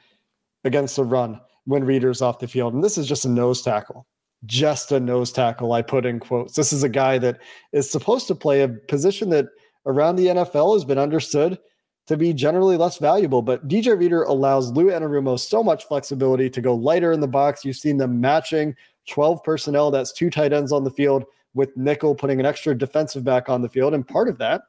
against 0.63 0.95
the 0.95 1.03
run 1.03 1.41
when 1.65 1.83
Reader's 1.83 2.21
off 2.21 2.39
the 2.39 2.47
field. 2.47 2.73
And 2.73 2.83
this 2.83 2.97
is 2.97 3.07
just 3.07 3.25
a 3.25 3.29
nose 3.29 3.61
tackle 3.61 4.05
just 4.45 4.91
a 4.91 4.99
nose 4.99 5.31
tackle. 5.31 5.73
I 5.73 5.81
put 5.81 6.05
in 6.05 6.19
quotes. 6.19 6.55
This 6.55 6.73
is 6.73 6.83
a 6.83 6.89
guy 6.89 7.17
that 7.19 7.39
is 7.71 7.89
supposed 7.89 8.27
to 8.27 8.35
play 8.35 8.61
a 8.61 8.67
position 8.67 9.29
that 9.29 9.47
around 9.85 10.15
the 10.15 10.27
NFL 10.27 10.75
has 10.75 10.85
been 10.85 10.97
understood 10.97 11.59
to 12.07 12.17
be 12.17 12.33
generally 12.33 12.77
less 12.77 12.97
valuable. 12.97 13.41
But 13.41 13.67
DJ 13.67 13.97
Reader 13.97 14.23
allows 14.23 14.71
Lou 14.71 14.85
Anarumo 14.85 15.39
so 15.39 15.63
much 15.63 15.85
flexibility 15.85 16.49
to 16.49 16.61
go 16.61 16.73
lighter 16.75 17.11
in 17.11 17.19
the 17.19 17.27
box. 17.27 17.63
You've 17.63 17.77
seen 17.77 17.97
them 17.97 18.19
matching 18.19 18.75
12 19.07 19.43
personnel. 19.43 19.91
That's 19.91 20.11
two 20.11 20.29
tight 20.29 20.53
ends 20.53 20.71
on 20.71 20.83
the 20.83 20.91
field 20.91 21.25
with 21.53 21.75
nickel 21.77 22.15
putting 22.15 22.39
an 22.39 22.45
extra 22.45 22.77
defensive 22.77 23.23
back 23.23 23.49
on 23.49 23.61
the 23.61 23.69
field. 23.69 23.93
And 23.93 24.07
part 24.07 24.27
of 24.27 24.37
that 24.39 24.63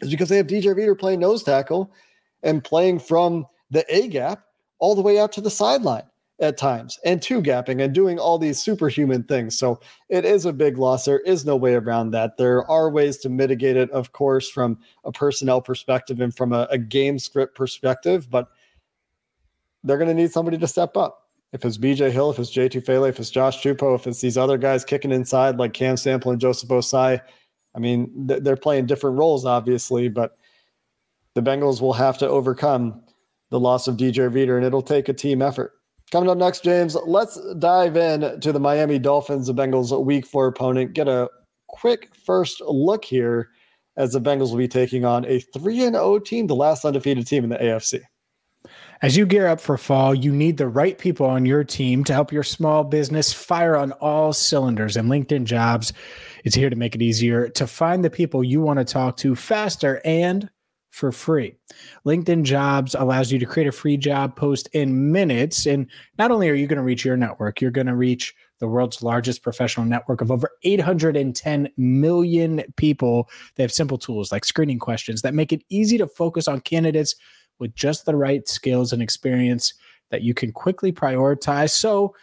is 0.00 0.10
because 0.10 0.28
they 0.28 0.36
have 0.36 0.46
DJ 0.46 0.74
Reader 0.74 0.94
playing 0.94 1.20
nose 1.20 1.42
tackle 1.42 1.92
and 2.42 2.64
playing 2.64 2.98
from 2.98 3.46
the 3.70 3.84
A 3.94 4.08
gap 4.08 4.44
all 4.78 4.94
the 4.94 5.02
way 5.02 5.18
out 5.18 5.30
to 5.32 5.40
the 5.40 5.50
sideline 5.50 6.04
at 6.40 6.56
times 6.56 6.98
and 7.04 7.20
two 7.20 7.42
gapping 7.42 7.82
and 7.82 7.94
doing 7.94 8.18
all 8.18 8.38
these 8.38 8.60
superhuman 8.60 9.22
things. 9.24 9.58
So 9.58 9.80
it 10.08 10.24
is 10.24 10.46
a 10.46 10.52
big 10.52 10.78
loss. 10.78 11.04
There 11.04 11.20
is 11.20 11.44
no 11.44 11.54
way 11.54 11.74
around 11.74 12.12
that. 12.12 12.36
There 12.38 12.68
are 12.70 12.90
ways 12.90 13.18
to 13.18 13.28
mitigate 13.28 13.76
it, 13.76 13.90
of 13.90 14.12
course, 14.12 14.48
from 14.48 14.78
a 15.04 15.12
personnel 15.12 15.60
perspective 15.60 16.20
and 16.20 16.34
from 16.34 16.52
a, 16.52 16.66
a 16.70 16.78
game 16.78 17.18
script 17.18 17.54
perspective, 17.54 18.30
but 18.30 18.48
they're 19.84 19.98
going 19.98 20.08
to 20.08 20.14
need 20.14 20.32
somebody 20.32 20.58
to 20.58 20.66
step 20.66 20.96
up. 20.96 21.28
if 21.52 21.64
it's 21.64 21.78
BJ 21.78 22.10
Hill, 22.10 22.30
if 22.30 22.38
it's 22.38 22.50
Jay 22.50 22.68
Tufele, 22.68 23.08
if 23.08 23.18
it's 23.18 23.30
Josh 23.30 23.62
Tupou, 23.62 23.94
if 23.94 24.06
it's 24.06 24.20
these 24.20 24.38
other 24.38 24.56
guys 24.56 24.84
kicking 24.84 25.12
inside 25.12 25.58
like 25.58 25.72
Cam 25.72 25.96
Sample 25.96 26.30
and 26.30 26.40
Joseph 26.40 26.68
Ossai, 26.68 27.20
I 27.74 27.78
mean, 27.78 28.10
they're 28.14 28.56
playing 28.56 28.86
different 28.86 29.18
roles, 29.18 29.44
obviously, 29.44 30.08
but 30.08 30.36
the 31.34 31.42
Bengals 31.42 31.80
will 31.80 31.92
have 31.92 32.18
to 32.18 32.28
overcome 32.28 33.02
the 33.50 33.60
loss 33.60 33.88
of 33.88 33.96
DJ 33.96 34.32
Reader, 34.32 34.56
and 34.56 34.66
it'll 34.66 34.82
take 34.82 35.08
a 35.08 35.12
team 35.12 35.42
effort. 35.42 35.72
Coming 36.10 36.28
up 36.28 36.38
next, 36.38 36.64
James, 36.64 36.96
let's 37.06 37.38
dive 37.58 37.96
in 37.96 38.40
to 38.40 38.52
the 38.52 38.58
Miami 38.58 38.98
Dolphins, 38.98 39.46
the 39.46 39.54
Bengals' 39.54 40.04
week 40.04 40.26
four 40.26 40.48
opponent. 40.48 40.92
Get 40.92 41.06
a 41.06 41.28
quick 41.68 42.12
first 42.26 42.60
look 42.62 43.04
here 43.04 43.50
as 43.96 44.12
the 44.12 44.20
Bengals 44.20 44.50
will 44.50 44.56
be 44.56 44.66
taking 44.66 45.04
on 45.04 45.24
a 45.26 45.38
3 45.38 45.78
0 45.78 46.18
team, 46.18 46.48
the 46.48 46.56
last 46.56 46.84
undefeated 46.84 47.28
team 47.28 47.44
in 47.44 47.50
the 47.50 47.58
AFC. 47.58 48.00
As 49.02 49.16
you 49.16 49.24
gear 49.24 49.46
up 49.46 49.60
for 49.60 49.78
fall, 49.78 50.14
you 50.14 50.32
need 50.32 50.58
the 50.58 50.68
right 50.68 50.98
people 50.98 51.26
on 51.26 51.46
your 51.46 51.64
team 51.64 52.02
to 52.04 52.12
help 52.12 52.32
your 52.32 52.42
small 52.42 52.82
business 52.82 53.32
fire 53.32 53.76
on 53.76 53.92
all 53.92 54.32
cylinders. 54.32 54.96
And 54.96 55.08
LinkedIn 55.08 55.44
Jobs 55.44 55.92
is 56.44 56.54
here 56.54 56.68
to 56.68 56.76
make 56.76 56.94
it 56.94 57.02
easier 57.02 57.48
to 57.50 57.66
find 57.66 58.04
the 58.04 58.10
people 58.10 58.44
you 58.44 58.60
want 58.60 58.78
to 58.78 58.84
talk 58.84 59.16
to 59.18 59.36
faster 59.36 60.00
and 60.04 60.50
for 60.90 61.12
free. 61.12 61.54
LinkedIn 62.04 62.42
Jobs 62.42 62.94
allows 62.94 63.32
you 63.32 63.38
to 63.38 63.46
create 63.46 63.68
a 63.68 63.72
free 63.72 63.96
job 63.96 64.36
post 64.36 64.68
in 64.72 65.12
minutes. 65.12 65.66
And 65.66 65.86
not 66.18 66.30
only 66.30 66.48
are 66.48 66.54
you 66.54 66.66
going 66.66 66.78
to 66.78 66.82
reach 66.82 67.04
your 67.04 67.16
network, 67.16 67.60
you're 67.60 67.70
going 67.70 67.86
to 67.86 67.96
reach 67.96 68.34
the 68.58 68.68
world's 68.68 69.02
largest 69.02 69.42
professional 69.42 69.86
network 69.86 70.20
of 70.20 70.30
over 70.30 70.50
810 70.64 71.68
million 71.76 72.62
people. 72.76 73.28
They 73.56 73.62
have 73.62 73.72
simple 73.72 73.98
tools 73.98 74.30
like 74.30 74.44
screening 74.44 74.78
questions 74.78 75.22
that 75.22 75.34
make 75.34 75.52
it 75.52 75.64
easy 75.70 75.96
to 75.98 76.06
focus 76.06 76.46
on 76.46 76.60
candidates 76.60 77.14
with 77.58 77.74
just 77.74 78.04
the 78.04 78.16
right 78.16 78.46
skills 78.46 78.92
and 78.92 79.02
experience 79.02 79.74
that 80.10 80.22
you 80.22 80.34
can 80.34 80.52
quickly 80.52 80.92
prioritize 80.92 81.70
so 81.70 82.14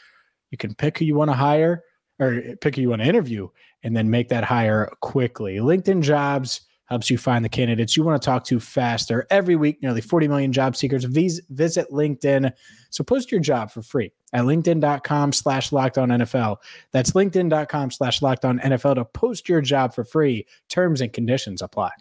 you 0.51 0.57
can 0.57 0.75
pick 0.75 0.99
who 0.99 1.05
you 1.05 1.15
want 1.15 1.29
to 1.29 1.35
hire 1.35 1.83
or 2.19 2.41
pick 2.61 2.75
who 2.75 2.81
you 2.81 2.89
want 2.89 3.01
to 3.01 3.07
interview 3.07 3.47
and 3.83 3.95
then 3.95 4.09
make 4.09 4.29
that 4.29 4.43
hire 4.43 4.91
quickly. 5.01 5.57
LinkedIn 5.57 6.01
Jobs 6.01 6.61
helps 6.87 7.09
you 7.09 7.17
find 7.17 7.45
the 7.45 7.49
candidates 7.49 7.95
you 7.95 8.03
want 8.03 8.21
to 8.21 8.25
talk 8.25 8.43
to 8.45 8.59
faster. 8.59 9.27
Every 9.29 9.55
week, 9.55 9.81
nearly 9.81 10.01
40 10.01 10.27
million 10.27 10.51
job 10.51 10.75
seekers 10.75 11.03
visit 11.03 11.89
LinkedIn. 11.91 12.51
So 12.89 13.03
post 13.03 13.31
your 13.31 13.41
job 13.41 13.71
for 13.71 13.81
free 13.81 14.11
at 14.33 14.43
LinkedIn.com 14.43 15.33
slash 15.33 15.71
locked 15.71 15.97
on 15.97 16.09
NFL. 16.09 16.57
That's 16.91 17.11
LinkedIn.com 17.11 17.91
slash 17.91 18.21
locked 18.21 18.45
on 18.45 18.59
NFL 18.59 18.95
to 18.95 19.05
post 19.05 19.47
your 19.47 19.61
job 19.61 19.93
for 19.93 20.03
free. 20.03 20.45
Terms 20.69 21.01
and 21.01 21.13
conditions 21.13 21.61
apply. 21.61 21.91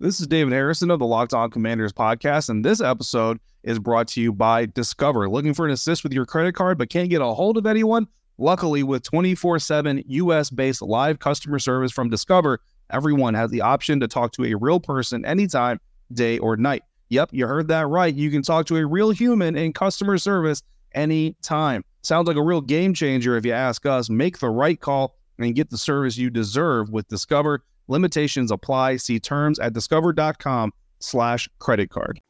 This 0.00 0.20
is 0.20 0.28
David 0.28 0.52
Harrison 0.52 0.92
of 0.92 1.00
the 1.00 1.06
Locked 1.06 1.34
On 1.34 1.50
Commanders 1.50 1.92
podcast, 1.92 2.50
and 2.50 2.64
this 2.64 2.80
episode 2.80 3.40
is 3.64 3.80
brought 3.80 4.06
to 4.08 4.20
you 4.20 4.32
by 4.32 4.66
Discover. 4.66 5.28
Looking 5.28 5.54
for 5.54 5.66
an 5.66 5.72
assist 5.72 6.04
with 6.04 6.12
your 6.12 6.24
credit 6.24 6.54
card 6.54 6.78
but 6.78 6.88
can't 6.88 7.10
get 7.10 7.20
a 7.20 7.26
hold 7.26 7.56
of 7.56 7.66
anyone? 7.66 8.06
Luckily, 8.38 8.84
with 8.84 9.02
24 9.02 9.58
7 9.58 10.04
US 10.06 10.50
based 10.50 10.82
live 10.82 11.18
customer 11.18 11.58
service 11.58 11.90
from 11.90 12.08
Discover, 12.08 12.60
everyone 12.90 13.34
has 13.34 13.50
the 13.50 13.60
option 13.60 14.00
to 14.00 14.08
talk 14.08 14.32
to 14.32 14.44
a 14.44 14.54
real 14.54 14.80
person 14.80 15.24
anytime, 15.24 15.80
day 16.12 16.38
or 16.38 16.56
night. 16.56 16.82
Yep, 17.10 17.30
you 17.32 17.46
heard 17.46 17.68
that 17.68 17.88
right. 17.88 18.14
You 18.14 18.30
can 18.30 18.42
talk 18.42 18.66
to 18.66 18.76
a 18.76 18.86
real 18.86 19.10
human 19.10 19.56
in 19.56 19.72
customer 19.72 20.18
service 20.18 20.62
anytime. 20.94 21.84
Sounds 22.02 22.28
like 22.28 22.36
a 22.36 22.42
real 22.42 22.60
game 22.60 22.94
changer 22.94 23.36
if 23.36 23.44
you 23.44 23.52
ask 23.52 23.86
us. 23.86 24.10
Make 24.10 24.38
the 24.38 24.50
right 24.50 24.78
call 24.80 25.16
and 25.38 25.54
get 25.54 25.70
the 25.70 25.78
service 25.78 26.16
you 26.16 26.30
deserve 26.30 26.90
with 26.90 27.08
Discover. 27.08 27.64
Limitations 27.88 28.50
apply. 28.50 28.96
See 28.96 29.18
terms 29.18 29.58
at 29.58 29.72
discover.com 29.72 30.72
slash 31.00 31.48
credit 31.58 31.90
card. 31.90 32.20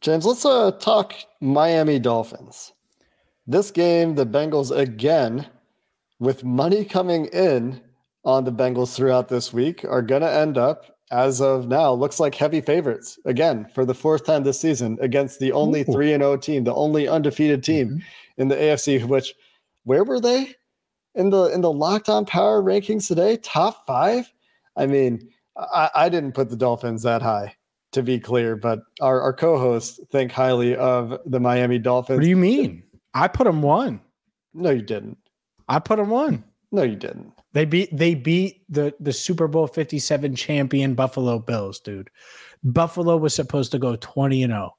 James, 0.00 0.26
let's 0.26 0.44
uh, 0.44 0.70
talk 0.72 1.14
Miami 1.40 1.98
Dolphins. 1.98 2.72
This 3.46 3.70
game, 3.70 4.14
the 4.14 4.26
Bengals 4.26 4.76
again, 4.76 5.46
with 6.20 6.44
money 6.44 6.84
coming 6.84 7.26
in 7.26 7.80
on 8.28 8.44
the 8.44 8.52
Bengals 8.52 8.94
throughout 8.94 9.28
this 9.28 9.54
week, 9.54 9.86
are 9.86 10.02
going 10.02 10.20
to 10.20 10.30
end 10.30 10.58
up, 10.58 10.84
as 11.10 11.40
of 11.40 11.66
now, 11.66 11.90
looks 11.90 12.20
like 12.20 12.34
heavy 12.34 12.60
favorites 12.60 13.18
again 13.24 13.66
for 13.74 13.86
the 13.86 13.94
fourth 13.94 14.26
time 14.26 14.44
this 14.44 14.60
season 14.60 14.98
against 15.00 15.40
the 15.40 15.50
only 15.52 15.82
3 15.82 16.08
0 16.08 16.36
team, 16.36 16.64
the 16.64 16.74
only 16.74 17.08
undefeated 17.08 17.64
team 17.64 17.88
mm-hmm. 17.88 17.98
in 18.36 18.48
the 18.48 18.54
AFC, 18.54 19.02
which 19.02 19.32
where 19.84 20.04
were 20.04 20.20
they 20.20 20.54
in 21.14 21.30
the 21.30 21.46
in 21.46 21.62
the 21.62 21.72
locked 21.72 22.10
on 22.10 22.26
power 22.26 22.62
rankings 22.62 23.08
today? 23.08 23.38
Top 23.38 23.86
five? 23.86 24.30
I 24.76 24.84
mean, 24.84 25.26
I, 25.56 25.88
I 25.94 26.08
didn't 26.10 26.32
put 26.32 26.50
the 26.50 26.56
Dolphins 26.56 27.04
that 27.04 27.22
high, 27.22 27.56
to 27.92 28.02
be 28.02 28.20
clear, 28.20 28.56
but 28.56 28.80
our, 29.00 29.22
our 29.22 29.32
co-hosts 29.32 30.00
think 30.12 30.32
highly 30.32 30.76
of 30.76 31.18
the 31.24 31.40
Miami 31.40 31.78
Dolphins. 31.78 32.18
What 32.18 32.24
do 32.24 32.28
you 32.28 32.36
mean? 32.36 32.82
I 33.14 33.26
put 33.26 33.44
them 33.44 33.62
one. 33.62 34.02
No, 34.52 34.68
you 34.68 34.82
didn't. 34.82 35.16
I 35.66 35.78
put 35.78 35.96
them 35.96 36.10
one. 36.10 36.44
No, 36.70 36.82
you 36.82 36.96
didn't. 36.96 37.32
They 37.52 37.64
beat 37.64 37.96
they 37.96 38.14
beat 38.14 38.62
the 38.68 38.94
the 39.00 39.12
Super 39.12 39.48
Bowl 39.48 39.66
57 39.66 40.34
champion 40.36 40.94
Buffalo 40.94 41.38
Bills, 41.38 41.80
dude. 41.80 42.10
Buffalo 42.62 43.16
was 43.16 43.34
supposed 43.34 43.72
to 43.72 43.78
go 43.78 43.96
20 43.96 44.42
and 44.42 44.52
0. 44.52 44.74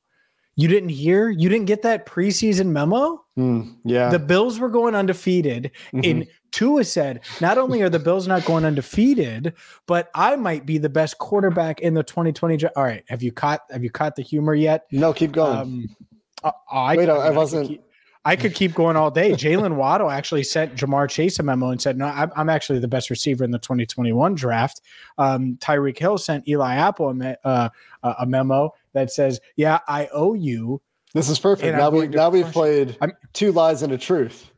You 0.55 0.67
didn't 0.67 0.89
hear? 0.89 1.29
You 1.29 1.47
didn't 1.47 1.67
get 1.67 1.83
that 1.83 2.05
preseason 2.05 2.67
memo? 2.67 3.23
Mm, 3.37 3.77
yeah. 3.85 4.09
The 4.09 4.19
Bills 4.19 4.59
were 4.59 4.67
going 4.67 4.93
undefeated. 4.93 5.71
Mm-hmm. 5.93 6.01
And 6.03 6.27
Tua 6.51 6.83
said, 6.83 7.21
not 7.39 7.57
only 7.57 7.81
are 7.81 7.89
the 7.89 7.97
Bills 7.99 8.27
not 8.27 8.43
going 8.43 8.65
undefeated, 8.65 9.53
but 9.87 10.09
I 10.13 10.35
might 10.35 10.65
be 10.65 10.77
the 10.77 10.89
best 10.89 11.17
quarterback 11.17 11.79
in 11.79 11.93
the 11.93 12.03
2020. 12.03 12.65
All 12.75 12.83
right. 12.83 13.05
Have 13.07 13.23
you 13.23 13.31
caught 13.31 13.61
have 13.71 13.83
you 13.83 13.89
caught 13.89 14.17
the 14.17 14.21
humor 14.21 14.53
yet? 14.53 14.85
No, 14.91 15.13
keep 15.13 15.31
going. 15.31 15.57
Um, 15.57 15.95
uh, 16.43 16.51
I, 16.69 16.97
Wait, 16.97 17.09
I, 17.09 17.13
I 17.13 17.29
wasn't. 17.29 17.65
I 17.65 17.67
keep, 17.69 17.83
I 18.25 18.35
could 18.35 18.53
keep 18.53 18.73
going 18.73 18.97
all 18.97 19.09
day. 19.09 19.31
Jaylen 19.31 19.75
Waddle 19.75 20.09
actually 20.09 20.43
sent 20.43 20.75
Ja'Marr 20.75 21.09
Chase 21.09 21.39
a 21.39 21.43
memo 21.43 21.69
and 21.69 21.81
said, 21.81 21.97
"No, 21.97 22.05
I'm, 22.05 22.31
I'm 22.35 22.49
actually 22.49 22.79
the 22.79 22.87
best 22.87 23.09
receiver 23.09 23.43
in 23.43 23.51
the 23.51 23.59
2021 23.59 24.35
draft." 24.35 24.81
Um, 25.17 25.57
Tyreek 25.61 25.97
Hill 25.97 26.17
sent 26.17 26.47
Eli 26.47 26.75
Apple 26.75 27.09
a, 27.21 27.37
uh, 27.47 27.69
a 28.03 28.25
memo 28.25 28.73
that 28.93 29.11
says, 29.11 29.39
"Yeah, 29.55 29.79
I 29.87 30.09
owe 30.11 30.33
you." 30.33 30.81
This 31.13 31.29
is 31.29 31.39
perfect. 31.39 31.77
Now 31.77 31.89
we 31.89 32.07
now 32.07 32.29
we've 32.29 32.51
played 32.51 32.97
I'm, 33.01 33.13
two 33.33 33.51
lies 33.53 33.83
and 33.83 33.93
a 33.93 33.97
truth. 33.97 34.51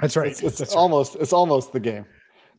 That's 0.00 0.16
right. 0.16 0.28
It's, 0.28 0.42
it's 0.42 0.58
that's 0.58 0.74
almost 0.74 1.14
right. 1.14 1.22
it's 1.22 1.32
almost 1.32 1.72
the 1.72 1.80
game. 1.80 2.04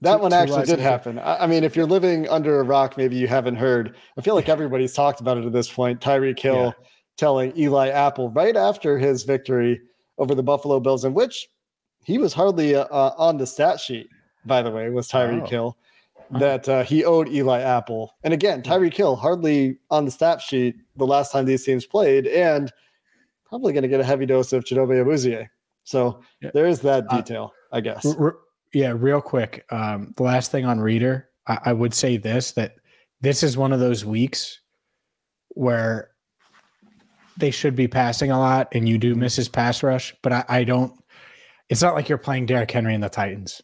That 0.01 0.17
two, 0.17 0.23
one 0.23 0.33
actually 0.33 0.65
did 0.65 0.79
happen. 0.79 1.19
I, 1.19 1.43
I 1.43 1.47
mean, 1.47 1.65
if 1.65 1.75
you're 1.75 1.85
living 1.85 2.29
under 2.29 2.59
a 2.61 2.63
rock, 2.63 2.97
maybe 2.97 3.17
you 3.17 3.27
haven't 3.27 3.55
heard. 3.55 3.97
I 4.17 4.21
feel 4.21 4.35
like 4.35 4.47
everybody's 4.47 4.93
talked 4.93 5.19
about 5.19 5.37
it 5.37 5.45
at 5.45 5.51
this 5.51 5.71
point. 5.71 5.99
Tyreek 5.99 6.39
Hill 6.39 6.73
yeah. 6.77 6.87
telling 7.17 7.57
Eli 7.57 7.89
Apple 7.89 8.29
right 8.31 8.55
after 8.55 8.97
his 8.97 9.23
victory 9.23 9.81
over 10.17 10.35
the 10.35 10.43
Buffalo 10.43 10.79
Bills, 10.79 11.05
in 11.05 11.13
which 11.13 11.47
he 12.03 12.17
was 12.17 12.33
hardly 12.33 12.75
uh, 12.75 12.85
uh 12.85 13.13
on 13.17 13.37
the 13.37 13.47
stat 13.47 13.79
sheet. 13.79 14.07
By 14.45 14.61
the 14.61 14.71
way, 14.71 14.89
was 14.89 15.07
Tyreek 15.07 15.43
oh. 15.43 15.47
Hill 15.47 15.77
that 16.31 16.67
uh, 16.67 16.83
he 16.83 17.05
owed 17.05 17.29
Eli 17.29 17.61
Apple. 17.61 18.15
And 18.23 18.33
again, 18.33 18.61
hmm. 18.61 18.71
Tyreek 18.71 18.93
Hill 18.93 19.15
hardly 19.15 19.77
on 19.89 20.05
the 20.05 20.11
stat 20.11 20.41
sheet 20.41 20.75
the 20.95 21.07
last 21.07 21.31
time 21.31 21.45
these 21.45 21.63
teams 21.63 21.85
played, 21.85 22.27
and 22.27 22.71
probably 23.47 23.73
going 23.73 23.83
to 23.83 23.89
get 23.89 23.99
a 23.99 24.03
heavy 24.03 24.25
dose 24.25 24.53
of 24.53 24.63
Chidobe 24.63 25.03
Awuzie. 25.03 25.47
So 25.83 26.21
yeah. 26.41 26.51
there 26.53 26.65
is 26.65 26.79
that 26.81 27.05
uh, 27.09 27.17
detail, 27.17 27.53
uh, 27.71 27.77
I 27.77 27.81
guess. 27.81 28.05
R- 28.05 28.37
yeah, 28.73 28.93
real 28.95 29.21
quick. 29.21 29.65
Um, 29.69 30.13
the 30.17 30.23
last 30.23 30.51
thing 30.51 30.65
on 30.65 30.79
Reader, 30.79 31.29
I-, 31.47 31.59
I 31.65 31.73
would 31.73 31.93
say 31.93 32.17
this 32.17 32.51
that 32.53 32.75
this 33.21 33.43
is 33.43 33.57
one 33.57 33.71
of 33.71 33.79
those 33.79 34.03
weeks 34.03 34.59
where 35.49 36.09
they 37.37 37.51
should 37.51 37.75
be 37.75 37.87
passing 37.87 38.31
a 38.31 38.39
lot, 38.39 38.69
and 38.73 38.87
you 38.87 38.97
do 38.97 39.15
miss 39.15 39.35
his 39.35 39.49
pass 39.49 39.83
rush, 39.83 40.13
but 40.21 40.33
I, 40.33 40.45
I 40.49 40.63
don't. 40.63 40.93
It's 41.69 41.81
not 41.81 41.95
like 41.95 42.09
you're 42.09 42.17
playing 42.17 42.45
Derrick 42.45 42.71
Henry 42.71 42.93
and 42.93 43.03
the 43.03 43.09
Titans. 43.09 43.61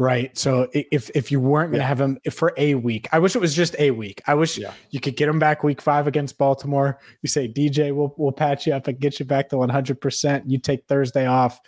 Right. 0.00 0.36
So 0.38 0.66
if 0.72 1.10
if 1.14 1.30
you 1.30 1.40
weren't 1.40 1.72
going 1.72 1.80
to 1.80 1.84
yeah. 1.84 1.88
have 1.88 2.00
him 2.00 2.18
for 2.30 2.54
a 2.56 2.74
week, 2.74 3.06
I 3.12 3.18
wish 3.18 3.36
it 3.36 3.38
was 3.38 3.54
just 3.54 3.76
a 3.78 3.90
week. 3.90 4.22
I 4.26 4.32
wish 4.32 4.56
yeah. 4.56 4.72
you 4.88 4.98
could 4.98 5.14
get 5.14 5.28
him 5.28 5.38
back 5.38 5.62
week 5.62 5.82
five 5.82 6.06
against 6.06 6.38
Baltimore. 6.38 6.98
You 7.20 7.28
say 7.28 7.46
DJ, 7.46 7.94
we'll 7.94 8.14
we'll 8.16 8.32
patch 8.32 8.66
you 8.66 8.72
up 8.72 8.88
and 8.88 8.98
get 8.98 9.20
you 9.20 9.26
back 9.26 9.50
to 9.50 9.58
100. 9.58 10.00
percent 10.00 10.48
You 10.50 10.58
take 10.58 10.86
Thursday 10.86 11.26
off. 11.26 11.60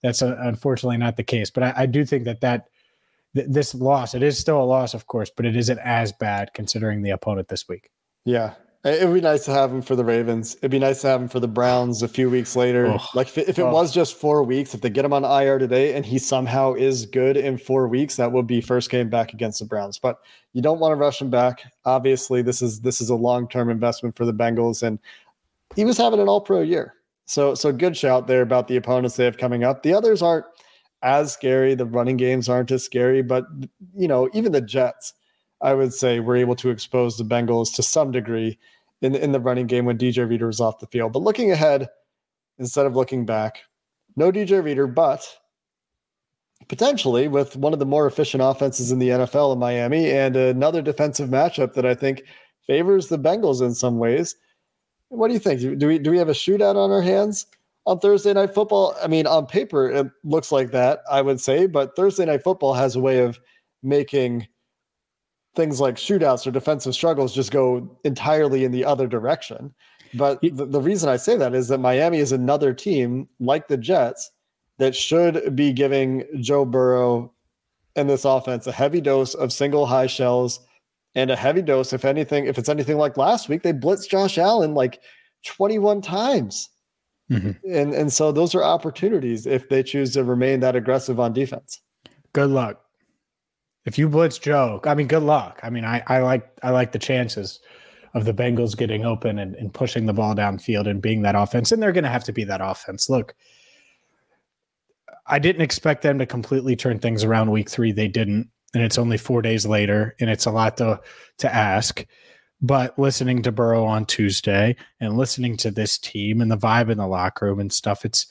That's 0.00 0.22
uh, 0.22 0.36
unfortunately 0.42 0.98
not 0.98 1.16
the 1.16 1.24
case. 1.24 1.50
But 1.50 1.64
I, 1.64 1.72
I 1.78 1.86
do 1.86 2.04
think 2.04 2.22
that 2.26 2.40
that 2.42 2.68
th- 3.34 3.48
this 3.50 3.74
loss, 3.74 4.14
it 4.14 4.22
is 4.22 4.38
still 4.38 4.62
a 4.62 4.64
loss, 4.64 4.94
of 4.94 5.08
course, 5.08 5.32
but 5.36 5.44
it 5.44 5.56
isn't 5.56 5.80
as 5.80 6.12
bad 6.12 6.54
considering 6.54 7.02
the 7.02 7.10
opponent 7.10 7.48
this 7.48 7.68
week. 7.68 7.90
Yeah, 8.24 8.54
it 8.84 9.06
would 9.06 9.14
be 9.14 9.20
nice 9.20 9.44
to 9.44 9.52
have 9.52 9.70
him 9.70 9.80
for 9.80 9.94
the 9.94 10.04
Ravens. 10.04 10.56
It'd 10.56 10.72
be 10.72 10.78
nice 10.80 11.02
to 11.02 11.06
have 11.06 11.22
him 11.22 11.28
for 11.28 11.38
the 11.38 11.46
Browns 11.46 12.02
a 12.02 12.08
few 12.08 12.28
weeks 12.28 12.56
later. 12.56 12.86
Oh, 12.88 12.98
like 13.14 13.28
if, 13.28 13.38
if 13.38 13.58
it 13.58 13.62
oh. 13.62 13.72
was 13.72 13.92
just 13.94 14.16
four 14.16 14.42
weeks, 14.42 14.74
if 14.74 14.80
they 14.80 14.90
get 14.90 15.04
him 15.04 15.12
on 15.12 15.24
IR 15.24 15.58
today 15.58 15.94
and 15.94 16.04
he 16.04 16.18
somehow 16.18 16.74
is 16.74 17.06
good 17.06 17.36
in 17.36 17.58
four 17.58 17.86
weeks, 17.86 18.16
that 18.16 18.32
would 18.32 18.48
be 18.48 18.60
first 18.60 18.90
game 18.90 19.08
back 19.08 19.32
against 19.32 19.60
the 19.60 19.66
Browns. 19.66 20.00
But 20.00 20.18
you 20.52 20.62
don't 20.62 20.80
want 20.80 20.92
to 20.92 20.96
rush 20.96 21.20
him 21.20 21.30
back. 21.30 21.62
Obviously, 21.84 22.42
this 22.42 22.60
is 22.60 22.80
this 22.80 23.00
is 23.00 23.08
a 23.08 23.14
long 23.14 23.48
term 23.48 23.70
investment 23.70 24.16
for 24.16 24.24
the 24.24 24.34
Bengals, 24.34 24.82
and 24.82 24.98
he 25.76 25.84
was 25.84 25.96
having 25.96 26.18
an 26.18 26.28
All 26.28 26.40
Pro 26.40 26.60
year. 26.60 26.94
So 27.26 27.54
so 27.54 27.72
good 27.72 27.96
shout 27.96 28.26
there 28.26 28.42
about 28.42 28.66
the 28.66 28.76
opponents 28.76 29.14
they 29.14 29.24
have 29.24 29.38
coming 29.38 29.62
up. 29.62 29.84
The 29.84 29.94
others 29.94 30.22
aren't 30.22 30.46
as 31.02 31.32
scary. 31.32 31.76
The 31.76 31.86
running 31.86 32.16
games 32.16 32.48
aren't 32.48 32.72
as 32.72 32.84
scary, 32.84 33.22
but 33.22 33.44
you 33.94 34.08
know 34.08 34.28
even 34.32 34.50
the 34.50 34.60
Jets 34.60 35.14
I 35.62 35.74
would 35.74 35.94
say 35.94 36.20
we're 36.20 36.36
able 36.36 36.56
to 36.56 36.70
expose 36.70 37.16
the 37.16 37.24
Bengals 37.24 37.74
to 37.76 37.82
some 37.82 38.10
degree 38.10 38.58
in 39.00 39.14
in 39.14 39.32
the 39.32 39.40
running 39.40 39.66
game 39.66 39.84
when 39.84 39.98
DJ 39.98 40.28
Reader 40.28 40.46
was 40.46 40.60
off 40.60 40.80
the 40.80 40.86
field. 40.86 41.12
But 41.12 41.22
looking 41.22 41.52
ahead, 41.52 41.88
instead 42.58 42.86
of 42.86 42.96
looking 42.96 43.24
back, 43.24 43.62
no 44.16 44.32
DJ 44.32 44.62
Reader, 44.62 44.86
but 44.86 45.26
potentially 46.68 47.28
with 47.28 47.56
one 47.56 47.72
of 47.72 47.78
the 47.78 47.86
more 47.86 48.06
efficient 48.06 48.42
offenses 48.42 48.92
in 48.92 48.98
the 48.98 49.08
NFL 49.08 49.52
in 49.52 49.58
Miami 49.58 50.10
and 50.10 50.36
another 50.36 50.82
defensive 50.82 51.28
matchup 51.28 51.74
that 51.74 51.86
I 51.86 51.94
think 51.94 52.22
favors 52.66 53.08
the 53.08 53.18
Bengals 53.18 53.62
in 53.62 53.74
some 53.74 53.98
ways. 53.98 54.36
What 55.08 55.28
do 55.28 55.34
you 55.34 55.40
think? 55.40 55.60
Do 55.78 55.86
we 55.86 55.98
do 55.98 56.10
we 56.10 56.18
have 56.18 56.28
a 56.28 56.32
shootout 56.32 56.76
on 56.76 56.90
our 56.90 57.02
hands 57.02 57.46
on 57.86 57.98
Thursday 57.98 58.32
night 58.32 58.54
football? 58.54 58.96
I 59.02 59.06
mean, 59.08 59.26
on 59.26 59.46
paper 59.46 59.90
it 59.90 60.10
looks 60.24 60.50
like 60.50 60.70
that, 60.70 61.00
I 61.10 61.22
would 61.22 61.40
say, 61.40 61.66
but 61.66 61.94
Thursday 61.96 62.24
night 62.24 62.42
football 62.42 62.74
has 62.74 62.96
a 62.96 63.00
way 63.00 63.18
of 63.18 63.38
making 63.82 64.46
things 65.54 65.80
like 65.80 65.96
shootouts 65.96 66.46
or 66.46 66.50
defensive 66.50 66.94
struggles 66.94 67.34
just 67.34 67.50
go 67.50 67.98
entirely 68.04 68.64
in 68.64 68.72
the 68.72 68.84
other 68.84 69.06
direction. 69.06 69.74
But 70.14 70.40
the, 70.40 70.66
the 70.66 70.80
reason 70.80 71.08
I 71.08 71.16
say 71.16 71.36
that 71.36 71.54
is 71.54 71.68
that 71.68 71.78
Miami 71.78 72.18
is 72.18 72.32
another 72.32 72.74
team 72.74 73.28
like 73.40 73.68
the 73.68 73.76
Jets 73.76 74.30
that 74.78 74.96
should 74.96 75.54
be 75.54 75.72
giving 75.72 76.24
Joe 76.40 76.64
Burrow 76.64 77.32
and 77.96 78.08
this 78.08 78.24
offense 78.24 78.66
a 78.66 78.72
heavy 78.72 79.00
dose 79.00 79.34
of 79.34 79.52
single 79.52 79.86
high 79.86 80.06
shells 80.06 80.60
and 81.14 81.30
a 81.30 81.36
heavy 81.36 81.62
dose, 81.62 81.92
if 81.92 82.04
anything, 82.04 82.46
if 82.46 82.58
it's 82.58 82.68
anything 82.68 82.96
like 82.96 83.16
last 83.16 83.48
week, 83.48 83.62
they 83.62 83.72
blitzed 83.72 84.08
Josh 84.08 84.38
Allen 84.38 84.74
like 84.74 85.00
21 85.44 86.00
times. 86.00 86.70
Mm-hmm. 87.30 87.50
And 87.70 87.94
and 87.94 88.12
so 88.12 88.32
those 88.32 88.54
are 88.54 88.62
opportunities 88.62 89.46
if 89.46 89.68
they 89.68 89.82
choose 89.82 90.12
to 90.14 90.24
remain 90.24 90.60
that 90.60 90.76
aggressive 90.76 91.20
on 91.20 91.32
defense. 91.32 91.80
Good 92.32 92.50
luck. 92.50 92.82
If 93.84 93.98
you 93.98 94.08
blitz 94.08 94.38
Joe, 94.38 94.80
I 94.84 94.94
mean, 94.94 95.08
good 95.08 95.22
luck. 95.22 95.60
I 95.62 95.70
mean, 95.70 95.84
I, 95.84 96.02
I 96.06 96.20
like 96.20 96.48
I 96.62 96.70
like 96.70 96.92
the 96.92 96.98
chances 96.98 97.60
of 98.14 98.24
the 98.24 98.34
Bengals 98.34 98.76
getting 98.76 99.04
open 99.04 99.38
and, 99.38 99.54
and 99.56 99.72
pushing 99.72 100.06
the 100.06 100.12
ball 100.12 100.34
downfield 100.34 100.86
and 100.86 101.00
being 101.00 101.22
that 101.22 101.34
offense. 101.34 101.72
And 101.72 101.82
they're 101.82 101.92
going 101.92 102.04
to 102.04 102.10
have 102.10 102.24
to 102.24 102.32
be 102.32 102.44
that 102.44 102.60
offense. 102.62 103.08
Look, 103.08 103.34
I 105.26 105.38
didn't 105.38 105.62
expect 105.62 106.02
them 106.02 106.18
to 106.18 106.26
completely 106.26 106.76
turn 106.76 106.98
things 106.98 107.24
around 107.24 107.50
week 107.50 107.70
three. 107.70 107.92
They 107.92 108.08
didn't. 108.08 108.50
And 108.74 108.82
it's 108.82 108.98
only 108.98 109.18
four 109.18 109.42
days 109.42 109.66
later, 109.66 110.14
and 110.18 110.30
it's 110.30 110.46
a 110.46 110.50
lot 110.50 110.78
to, 110.78 111.00
to 111.38 111.54
ask. 111.54 112.06
But 112.62 112.98
listening 112.98 113.42
to 113.42 113.52
Burrow 113.52 113.84
on 113.84 114.06
Tuesday 114.06 114.76
and 115.00 115.18
listening 115.18 115.58
to 115.58 115.70
this 115.70 115.98
team 115.98 116.40
and 116.40 116.50
the 116.50 116.56
vibe 116.56 116.88
in 116.88 116.96
the 116.96 117.06
locker 117.06 117.46
room 117.46 117.60
and 117.60 117.72
stuff, 117.72 118.04
it's 118.04 118.26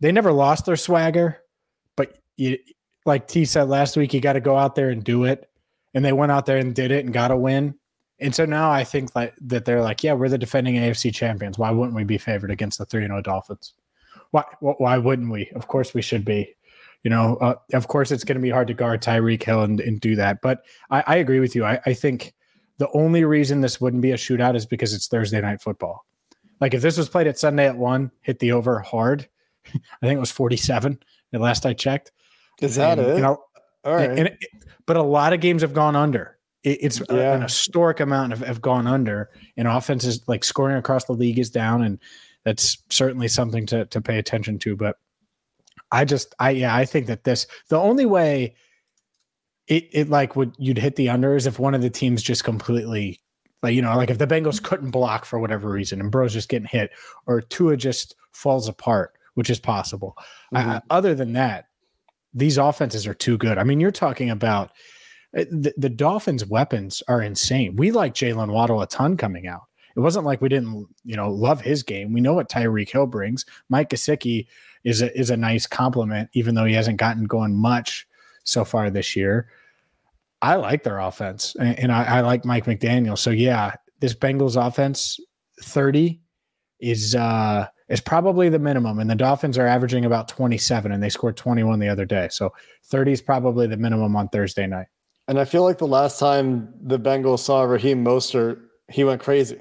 they 0.00 0.12
never 0.12 0.32
lost 0.32 0.66
their 0.66 0.76
swagger, 0.76 1.38
but 1.96 2.18
you, 2.36 2.58
like 3.04 3.26
T 3.26 3.44
said 3.44 3.68
last 3.68 3.96
week, 3.96 4.14
you 4.14 4.20
got 4.20 4.34
to 4.34 4.40
go 4.40 4.56
out 4.56 4.74
there 4.74 4.90
and 4.90 5.02
do 5.02 5.24
it. 5.24 5.48
And 5.94 6.04
they 6.04 6.12
went 6.12 6.32
out 6.32 6.46
there 6.46 6.56
and 6.56 6.74
did 6.74 6.90
it 6.90 7.04
and 7.04 7.12
got 7.12 7.30
a 7.30 7.36
win. 7.36 7.74
And 8.18 8.34
so 8.34 8.44
now 8.44 8.70
I 8.70 8.84
think 8.84 9.14
like 9.14 9.34
that 9.42 9.64
they're 9.64 9.82
like, 9.82 10.02
yeah, 10.04 10.12
we're 10.12 10.28
the 10.28 10.38
defending 10.38 10.76
AFC 10.76 11.12
champions. 11.12 11.58
Why 11.58 11.70
wouldn't 11.70 11.96
we 11.96 12.04
be 12.04 12.18
favored 12.18 12.50
against 12.50 12.78
the 12.78 12.86
3 12.86 13.06
0 13.06 13.20
Dolphins? 13.22 13.74
Why, 14.30 14.44
why 14.60 14.96
wouldn't 14.96 15.30
we? 15.30 15.50
Of 15.54 15.68
course 15.68 15.92
we 15.92 16.02
should 16.02 16.24
be. 16.24 16.54
You 17.02 17.10
know, 17.10 17.36
uh, 17.36 17.56
of 17.74 17.88
course 17.88 18.12
it's 18.12 18.24
going 18.24 18.36
to 18.36 18.42
be 18.42 18.50
hard 18.50 18.68
to 18.68 18.74
guard 18.74 19.02
Tyreek 19.02 19.42
Hill 19.42 19.62
and, 19.62 19.80
and 19.80 20.00
do 20.00 20.14
that. 20.16 20.40
But 20.40 20.64
I, 20.88 21.02
I 21.06 21.16
agree 21.16 21.40
with 21.40 21.56
you. 21.56 21.64
I, 21.64 21.80
I 21.84 21.94
think 21.94 22.32
the 22.78 22.88
only 22.94 23.24
reason 23.24 23.60
this 23.60 23.80
wouldn't 23.80 24.02
be 24.02 24.12
a 24.12 24.16
shootout 24.16 24.54
is 24.54 24.66
because 24.66 24.94
it's 24.94 25.08
Thursday 25.08 25.40
night 25.40 25.60
football. 25.60 26.06
Like 26.60 26.74
if 26.74 26.80
this 26.80 26.96
was 26.96 27.08
played 27.08 27.26
at 27.26 27.38
Sunday 27.38 27.66
at 27.66 27.76
one, 27.76 28.12
hit 28.20 28.38
the 28.38 28.52
over 28.52 28.78
hard. 28.78 29.28
I 29.66 30.06
think 30.06 30.16
it 30.16 30.20
was 30.20 30.30
47 30.30 30.98
the 31.32 31.38
last 31.38 31.66
I 31.66 31.72
checked. 31.72 32.12
Is 32.62 32.76
that 32.76 32.98
and, 32.98 33.08
it? 33.08 33.16
You 33.16 33.22
know, 33.22 33.42
All 33.84 33.94
right. 33.94 34.10
And, 34.10 34.30
but 34.86 34.96
a 34.96 35.02
lot 35.02 35.32
of 35.32 35.40
games 35.40 35.62
have 35.62 35.72
gone 35.74 35.96
under. 35.96 36.38
It, 36.62 36.78
it's 36.82 37.02
Yeah. 37.10 37.34
an 37.34 37.42
historic 37.42 38.00
amount 38.00 38.32
of 38.32 38.40
have 38.40 38.60
gone 38.60 38.86
under, 38.86 39.30
and 39.56 39.66
offenses 39.68 40.22
like 40.28 40.44
scoring 40.44 40.76
across 40.76 41.04
the 41.04 41.12
league 41.12 41.38
is 41.38 41.50
down, 41.50 41.82
and 41.82 41.98
that's 42.44 42.78
certainly 42.90 43.28
something 43.28 43.66
to 43.66 43.86
to 43.86 44.00
pay 44.00 44.18
attention 44.18 44.58
to. 44.60 44.76
But 44.76 44.96
I 45.90 46.04
just, 46.04 46.34
I 46.38 46.50
yeah, 46.50 46.74
I 46.74 46.84
think 46.84 47.06
that 47.06 47.24
this 47.24 47.46
the 47.68 47.78
only 47.78 48.06
way 48.06 48.54
it 49.68 49.88
it 49.92 50.08
like 50.08 50.36
would 50.36 50.54
you'd 50.58 50.78
hit 50.78 50.96
the 50.96 51.08
under 51.08 51.36
is 51.36 51.46
if 51.46 51.58
one 51.58 51.74
of 51.74 51.82
the 51.82 51.90
teams 51.90 52.22
just 52.22 52.44
completely 52.44 53.20
like 53.62 53.74
you 53.74 53.82
know 53.82 53.96
like 53.96 54.10
if 54.10 54.18
the 54.18 54.26
Bengals 54.26 54.60
couldn't 54.62 54.90
block 54.90 55.24
for 55.24 55.38
whatever 55.38 55.68
reason 55.70 56.00
and 56.00 56.10
Burrow's 56.10 56.32
just 56.32 56.48
getting 56.48 56.66
hit 56.66 56.90
or 57.26 57.40
Tua 57.40 57.76
just 57.76 58.14
falls 58.32 58.68
apart, 58.68 59.12
which 59.34 59.50
is 59.50 59.60
possible. 59.60 60.16
Mhm. 60.54 60.66
I- 60.66 60.82
other 60.90 61.14
than 61.14 61.32
that, 61.34 61.66
these 62.34 62.58
offenses 62.58 63.06
are 63.06 63.14
too 63.14 63.38
good. 63.38 63.58
I 63.58 63.64
mean, 63.64 63.80
you're 63.80 63.90
talking 63.90 64.30
about 64.30 64.70
uh, 65.36 65.44
the, 65.50 65.74
the 65.76 65.88
Dolphins' 65.88 66.46
weapons 66.46 67.02
are 67.08 67.22
insane. 67.22 67.76
We 67.76 67.90
like 67.90 68.14
Jaylen 68.14 68.52
Waddle 68.52 68.82
a 68.82 68.86
ton 68.86 69.16
coming 69.16 69.46
out. 69.46 69.62
It 69.96 70.00
wasn't 70.00 70.24
like 70.24 70.40
we 70.40 70.48
didn't, 70.48 70.88
you 71.04 71.16
know, 71.16 71.30
love 71.30 71.60
his 71.60 71.82
game. 71.82 72.12
We 72.12 72.20
know 72.20 72.34
what 72.34 72.48
Tyreek 72.48 72.90
Hill 72.90 73.06
brings. 73.06 73.44
Mike 73.68 73.90
Gesicki 73.90 74.46
is 74.84 75.02
a 75.02 75.18
is 75.18 75.30
a 75.30 75.36
nice 75.36 75.66
compliment, 75.66 76.30
even 76.32 76.54
though 76.54 76.64
he 76.64 76.74
hasn't 76.74 76.96
gotten 76.96 77.24
going 77.24 77.54
much 77.54 78.06
so 78.44 78.64
far 78.64 78.90
this 78.90 79.14
year. 79.14 79.48
I 80.40 80.56
like 80.56 80.82
their 80.82 80.98
offense, 80.98 81.54
and, 81.60 81.78
and 81.78 81.92
I, 81.92 82.04
I 82.04 82.20
like 82.22 82.44
Mike 82.44 82.64
McDaniel. 82.64 83.16
So 83.16 83.30
yeah, 83.30 83.74
this 84.00 84.14
Bengals 84.14 84.56
offense, 84.56 85.20
thirty 85.62 86.20
is 86.80 87.14
uh 87.14 87.68
is 87.88 88.00
probably 88.00 88.48
the 88.48 88.58
minimum, 88.58 88.98
and 88.98 89.10
the 89.10 89.14
Dolphins 89.14 89.58
are 89.58 89.66
averaging 89.66 90.04
about 90.04 90.28
twenty 90.28 90.58
seven, 90.58 90.92
and 90.92 91.02
they 91.02 91.08
scored 91.08 91.36
twenty 91.36 91.62
one 91.62 91.78
the 91.78 91.88
other 91.88 92.04
day. 92.04 92.28
So 92.30 92.52
thirty 92.84 93.12
is 93.12 93.22
probably 93.22 93.66
the 93.66 93.76
minimum 93.76 94.16
on 94.16 94.28
Thursday 94.28 94.66
night. 94.66 94.86
And 95.28 95.38
I 95.38 95.44
feel 95.44 95.62
like 95.62 95.78
the 95.78 95.86
last 95.86 96.18
time 96.18 96.72
the 96.82 96.98
Bengals 96.98 97.40
saw 97.40 97.62
Raheem 97.62 98.04
Mostert, 98.04 98.60
he 98.88 99.04
went 99.04 99.22
crazy. 99.22 99.58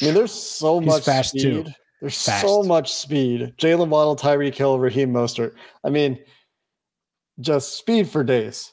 I 0.00 0.04
mean, 0.06 0.14
there's 0.14 0.32
so 0.32 0.78
He's 0.78 0.86
much 0.88 1.04
fast, 1.04 1.32
too. 1.34 1.62
speed. 1.62 1.74
There's 2.00 2.24
Fast. 2.24 2.42
so 2.46 2.62
much 2.62 2.92
speed. 2.92 3.54
Jaylen 3.58 3.88
Waddle, 3.88 4.16
Tyreek 4.16 4.54
Hill, 4.54 4.78
Raheem 4.78 5.12
Mostert. 5.12 5.54
I 5.84 5.90
mean, 5.90 6.18
just 7.40 7.76
speed 7.76 8.08
for 8.08 8.24
days 8.24 8.72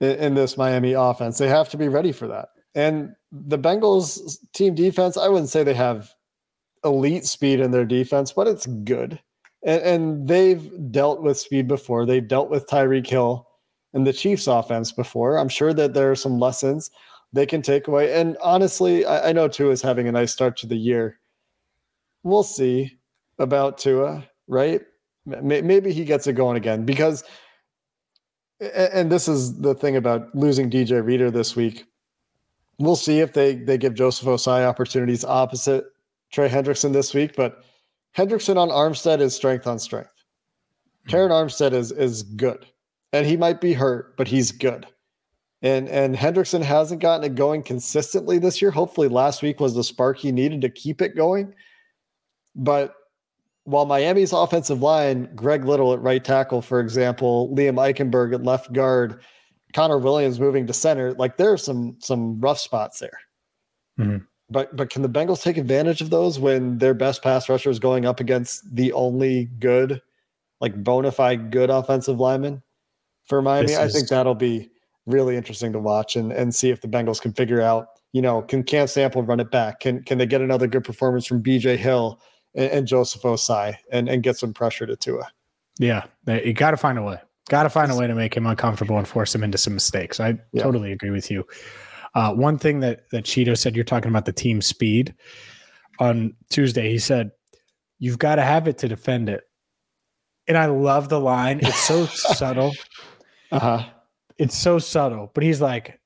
in, 0.00 0.10
in 0.16 0.34
this 0.34 0.56
Miami 0.56 0.92
offense. 0.92 1.38
They 1.38 1.48
have 1.48 1.68
to 1.70 1.76
be 1.76 1.88
ready 1.88 2.12
for 2.12 2.28
that. 2.28 2.50
And 2.74 3.14
the 3.32 3.58
Bengals 3.58 4.36
team 4.52 4.74
defense, 4.74 5.16
I 5.16 5.28
wouldn't 5.28 5.48
say 5.48 5.64
they 5.64 5.74
have 5.74 6.12
elite 6.84 7.24
speed 7.26 7.60
in 7.60 7.70
their 7.70 7.84
defense, 7.84 8.32
but 8.32 8.46
it's 8.46 8.66
good. 8.66 9.20
And, 9.64 9.82
and 9.82 10.28
they've 10.28 10.70
dealt 10.90 11.22
with 11.22 11.38
speed 11.38 11.68
before. 11.68 12.06
They've 12.06 12.26
dealt 12.26 12.50
with 12.50 12.66
Tyreek 12.66 13.06
Hill 13.06 13.46
and 13.92 14.06
the 14.06 14.12
Chiefs 14.12 14.46
offense 14.46 14.92
before. 14.92 15.36
I'm 15.36 15.48
sure 15.48 15.74
that 15.74 15.94
there 15.94 16.10
are 16.10 16.16
some 16.16 16.38
lessons 16.38 16.90
they 17.32 17.46
can 17.46 17.62
take 17.62 17.88
away. 17.88 18.14
And 18.14 18.36
honestly, 18.42 19.04
I, 19.04 19.28
I 19.28 19.32
know 19.32 19.48
Tua 19.48 19.70
is 19.70 19.82
having 19.82 20.08
a 20.08 20.12
nice 20.12 20.32
start 20.32 20.56
to 20.58 20.66
the 20.66 20.76
year. 20.76 21.18
We'll 22.22 22.42
see 22.42 22.98
about 23.38 23.78
Tua, 23.78 24.24
right? 24.48 24.82
May- 25.26 25.62
Maybe 25.62 25.92
he 25.92 26.04
gets 26.04 26.26
it 26.26 26.34
going 26.34 26.56
again 26.56 26.84
because, 26.84 27.24
and 28.60 29.10
this 29.10 29.28
is 29.28 29.58
the 29.60 29.74
thing 29.74 29.96
about 29.96 30.34
losing 30.34 30.70
DJ 30.70 31.04
Reader 31.04 31.30
this 31.30 31.56
week. 31.56 31.84
We'll 32.78 32.96
see 32.96 33.20
if 33.20 33.32
they 33.32 33.54
they 33.56 33.76
give 33.78 33.94
Joseph 33.94 34.26
Ossai 34.26 34.66
opportunities 34.66 35.24
opposite 35.24 35.84
Trey 36.30 36.48
Hendrickson 36.48 36.92
this 36.92 37.14
week, 37.14 37.34
but 37.36 37.64
Hendrickson 38.16 38.56
on 38.56 38.68
Armstead 38.68 39.20
is 39.20 39.34
strength 39.34 39.66
on 39.66 39.78
strength. 39.78 40.10
Terron 41.08 41.30
Armstead 41.30 41.72
is 41.72 41.92
is 41.92 42.22
good, 42.22 42.66
and 43.12 43.26
he 43.26 43.36
might 43.36 43.60
be 43.60 43.72
hurt, 43.72 44.16
but 44.16 44.28
he's 44.28 44.52
good. 44.52 44.86
And 45.62 45.88
and 45.88 46.16
Hendrickson 46.16 46.62
hasn't 46.62 47.00
gotten 47.02 47.24
it 47.24 47.34
going 47.34 47.62
consistently 47.62 48.38
this 48.38 48.62
year. 48.62 48.70
Hopefully, 48.70 49.08
last 49.08 49.42
week 49.42 49.60
was 49.60 49.74
the 49.74 49.84
spark 49.84 50.18
he 50.18 50.32
needed 50.32 50.60
to 50.62 50.70
keep 50.70 51.02
it 51.02 51.16
going. 51.16 51.54
But 52.54 52.94
while 53.64 53.86
Miami's 53.86 54.32
offensive 54.32 54.82
line, 54.82 55.28
Greg 55.34 55.64
Little 55.64 55.92
at 55.92 56.00
right 56.00 56.24
tackle, 56.24 56.62
for 56.62 56.80
example, 56.80 57.54
Liam 57.54 57.76
Eichenberg 57.76 58.34
at 58.34 58.42
left 58.42 58.72
guard, 58.72 59.20
Connor 59.74 59.98
Williams 59.98 60.40
moving 60.40 60.66
to 60.66 60.72
center, 60.72 61.12
like 61.12 61.36
there 61.36 61.52
are 61.52 61.58
some 61.58 61.96
some 62.00 62.40
rough 62.40 62.58
spots 62.58 62.98
there. 62.98 63.18
Mhm. 63.98 64.26
But 64.50 64.76
but 64.76 64.90
can 64.90 65.02
the 65.02 65.08
Bengals 65.08 65.42
take 65.42 65.56
advantage 65.56 66.00
of 66.00 66.10
those 66.10 66.38
when 66.38 66.78
their 66.78 66.94
best 66.94 67.22
pass 67.22 67.48
rusher 67.48 67.70
is 67.70 67.78
going 67.78 68.04
up 68.04 68.18
against 68.20 68.74
the 68.74 68.92
only 68.92 69.44
good, 69.58 70.02
like 70.60 70.82
bona 70.82 71.12
fide 71.12 71.50
good 71.50 71.70
offensive 71.70 72.18
lineman 72.18 72.62
for 73.26 73.40
Miami? 73.42 73.68
This 73.68 73.76
I 73.78 73.84
is- 73.84 73.92
think 73.94 74.08
that'll 74.08 74.34
be 74.34 74.70
really 75.06 75.36
interesting 75.36 75.72
to 75.72 75.78
watch 75.78 76.16
and, 76.16 76.32
and 76.32 76.54
see 76.54 76.70
if 76.70 76.80
the 76.82 76.88
Bengals 76.88 77.20
can 77.20 77.32
figure 77.32 77.60
out, 77.60 77.86
you 78.12 78.20
know, 78.22 78.42
can 78.42 78.62
Cam 78.62 78.86
Sample 78.86 79.22
run 79.22 79.40
it 79.40 79.50
back? 79.50 79.80
Can 79.80 80.02
can 80.02 80.18
they 80.18 80.26
get 80.26 80.40
another 80.40 80.66
good 80.66 80.84
performance 80.84 81.26
from 81.26 81.42
BJ 81.42 81.76
Hill 81.76 82.20
and, 82.54 82.70
and 82.70 82.86
Joseph 82.86 83.22
Ossai 83.22 83.76
and, 83.92 84.08
and 84.08 84.22
get 84.22 84.36
some 84.36 84.52
pressure 84.52 84.86
to 84.86 84.96
Tua? 84.96 85.28
Yeah, 85.78 86.04
you 86.26 86.52
got 86.52 86.72
to 86.72 86.76
find 86.76 86.98
a 86.98 87.02
way. 87.02 87.18
Got 87.48 87.62
to 87.64 87.70
find 87.70 87.90
a 87.90 87.96
way 87.96 88.06
to 88.06 88.14
make 88.14 88.36
him 88.36 88.46
uncomfortable 88.46 88.98
and 88.98 89.08
force 89.08 89.34
him 89.34 89.42
into 89.42 89.58
some 89.58 89.74
mistakes. 89.74 90.20
I 90.20 90.38
Yeah. 90.52 90.62
totally 90.64 90.92
agree 90.92 91.10
with 91.10 91.30
you. 91.30 91.46
Uh, 92.14 92.34
one 92.34 92.58
thing 92.58 92.80
that 92.80 93.08
that 93.10 93.24
Cheeto 93.24 93.56
said, 93.56 93.74
you're 93.76 93.84
talking 93.84 94.10
about 94.10 94.24
the 94.24 94.32
team 94.32 94.60
speed. 94.60 95.14
On 95.98 96.34
Tuesday, 96.50 96.90
he 96.90 96.98
said, 96.98 97.30
"You've 97.98 98.18
got 98.18 98.36
to 98.36 98.42
have 98.42 98.66
it 98.66 98.78
to 98.78 98.88
defend 98.88 99.28
it," 99.28 99.42
and 100.48 100.56
I 100.56 100.66
love 100.66 101.08
the 101.08 101.20
line. 101.20 101.60
It's 101.62 101.78
so 101.78 102.06
subtle. 102.06 102.72
Uh-huh. 103.52 103.84
It's 104.38 104.56
so 104.56 104.78
subtle, 104.78 105.30
but 105.34 105.44
he's 105.44 105.60
like, 105.60 106.00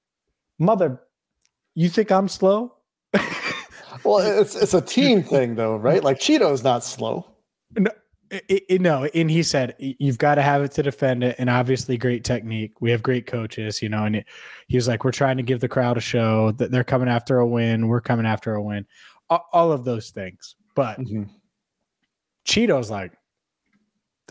"Mother, 0.59 1.01
you 1.75 1.89
think 1.89 2.11
I'm 2.11 2.29
slow?" 2.29 2.75
Well, 4.05 4.19
it's 4.19 4.55
it's 4.55 4.75
a 4.75 4.81
team 4.83 5.23
thing 5.23 5.55
though, 5.55 5.77
right? 5.77 6.05
Like 6.05 6.19
Cheeto's 6.19 6.63
not 6.63 6.85
slow. 6.85 7.27
It, 8.31 8.65
it, 8.69 8.81
no, 8.81 9.05
and 9.05 9.31
he 9.31 9.43
said 9.43 9.77
you've 9.79 10.19
got 10.19 10.37
to 10.37 10.43
have 10.43 10.63
it 10.63 10.73
to 10.73 10.83
defend 10.83 11.23
it, 11.23 11.37
and 11.39 11.49
obviously 11.49 11.97
great 11.97 12.25
technique. 12.25 12.81
We 12.81 12.91
have 12.91 13.03
great 13.03 13.27
coaches, 13.27 13.83
you 13.83 13.89
know. 13.89 14.05
And 14.05 14.17
it, 14.17 14.27
he 14.67 14.77
was 14.77 14.89
like, 14.89 15.05
"We're 15.05 15.13
trying 15.13 15.37
to 15.37 15.43
give 15.43 15.61
the 15.61 15.69
crowd 15.69 15.97
a 15.97 16.01
show 16.01 16.53
that 16.53 16.71
they're 16.71 16.85
coming 16.85 17.09
after 17.09 17.39
a 17.39 17.47
win. 17.47 17.89
We're 17.89 18.01
coming 18.01 18.27
after 18.27 18.55
a 18.55 18.63
win. 18.63 18.87
All, 19.31 19.47
all 19.53 19.73
of 19.73 19.85
those 19.85 20.11
things." 20.11 20.57
But 20.75 20.99
mm-hmm. 20.99 21.25
Cheeto's 22.45 22.91
like, 22.91 23.13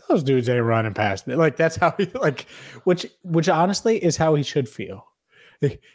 those 0.08 0.22
dudes 0.22 0.48
ain't 0.48 0.64
running 0.64 0.94
past 0.94 1.26
me. 1.26 1.34
Like 1.34 1.56
that's 1.56 1.76
how 1.76 1.94
he 1.96 2.06
like, 2.14 2.46
which 2.84 3.06
which 3.22 3.48
honestly 3.48 4.02
is 4.02 4.16
how 4.16 4.34
he 4.34 4.42
should 4.42 4.68
feel. 4.68 5.06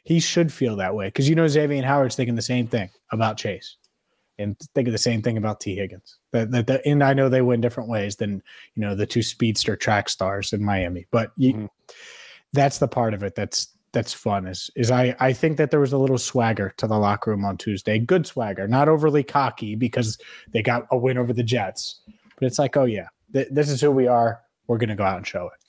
He 0.03 0.19
should 0.19 0.51
feel 0.51 0.77
that 0.77 0.95
way 0.95 1.07
because 1.07 1.29
you 1.29 1.35
know 1.35 1.47
Xavier 1.47 1.77
and 1.77 1.85
Howard's 1.85 2.15
thinking 2.15 2.35
the 2.35 2.41
same 2.41 2.67
thing 2.67 2.89
about 3.11 3.37
Chase 3.37 3.77
and 4.39 4.57
thinking 4.73 4.91
the 4.91 4.97
same 4.97 5.21
thing 5.21 5.37
about 5.37 5.59
Tee 5.59 5.75
Higgins. 5.75 6.17
That, 6.31 6.51
that, 6.51 6.67
that, 6.67 6.81
and 6.85 7.03
I 7.03 7.13
know 7.13 7.27
they 7.27 7.41
win 7.41 7.61
different 7.61 7.89
ways 7.89 8.17
than 8.17 8.43
you 8.75 8.81
know 8.81 8.95
the 8.95 9.07
two 9.07 9.23
speedster 9.23 9.75
track 9.75 10.09
stars 10.09 10.53
in 10.53 10.63
Miami, 10.63 11.07
but 11.11 11.31
you, 11.37 11.53
mm-hmm. 11.53 11.65
that's 12.53 12.77
the 12.77 12.87
part 12.87 13.13
of 13.13 13.23
it 13.23 13.35
that's 13.35 13.69
that's 13.91 14.13
fun. 14.13 14.45
Is 14.47 14.69
is 14.75 14.91
I 14.91 15.15
I 15.19 15.33
think 15.33 15.57
that 15.57 15.71
there 15.71 15.79
was 15.79 15.93
a 15.93 15.97
little 15.97 16.17
swagger 16.17 16.73
to 16.77 16.87
the 16.87 16.97
locker 16.97 17.31
room 17.31 17.45
on 17.45 17.57
Tuesday, 17.57 17.97
good 17.99 18.27
swagger, 18.27 18.67
not 18.67 18.87
overly 18.87 19.23
cocky 19.23 19.75
because 19.75 20.17
they 20.51 20.61
got 20.61 20.85
a 20.91 20.97
win 20.97 21.17
over 21.17 21.33
the 21.33 21.43
Jets, 21.43 22.01
but 22.35 22.45
it's 22.45 22.59
like 22.59 22.77
oh 22.77 22.85
yeah, 22.85 23.07
th- 23.33 23.49
this 23.51 23.69
is 23.69 23.81
who 23.81 23.91
we 23.91 24.07
are. 24.07 24.41
We're 24.67 24.77
gonna 24.77 24.95
go 24.95 25.03
out 25.03 25.17
and 25.17 25.27
show 25.27 25.47
it. 25.47 25.68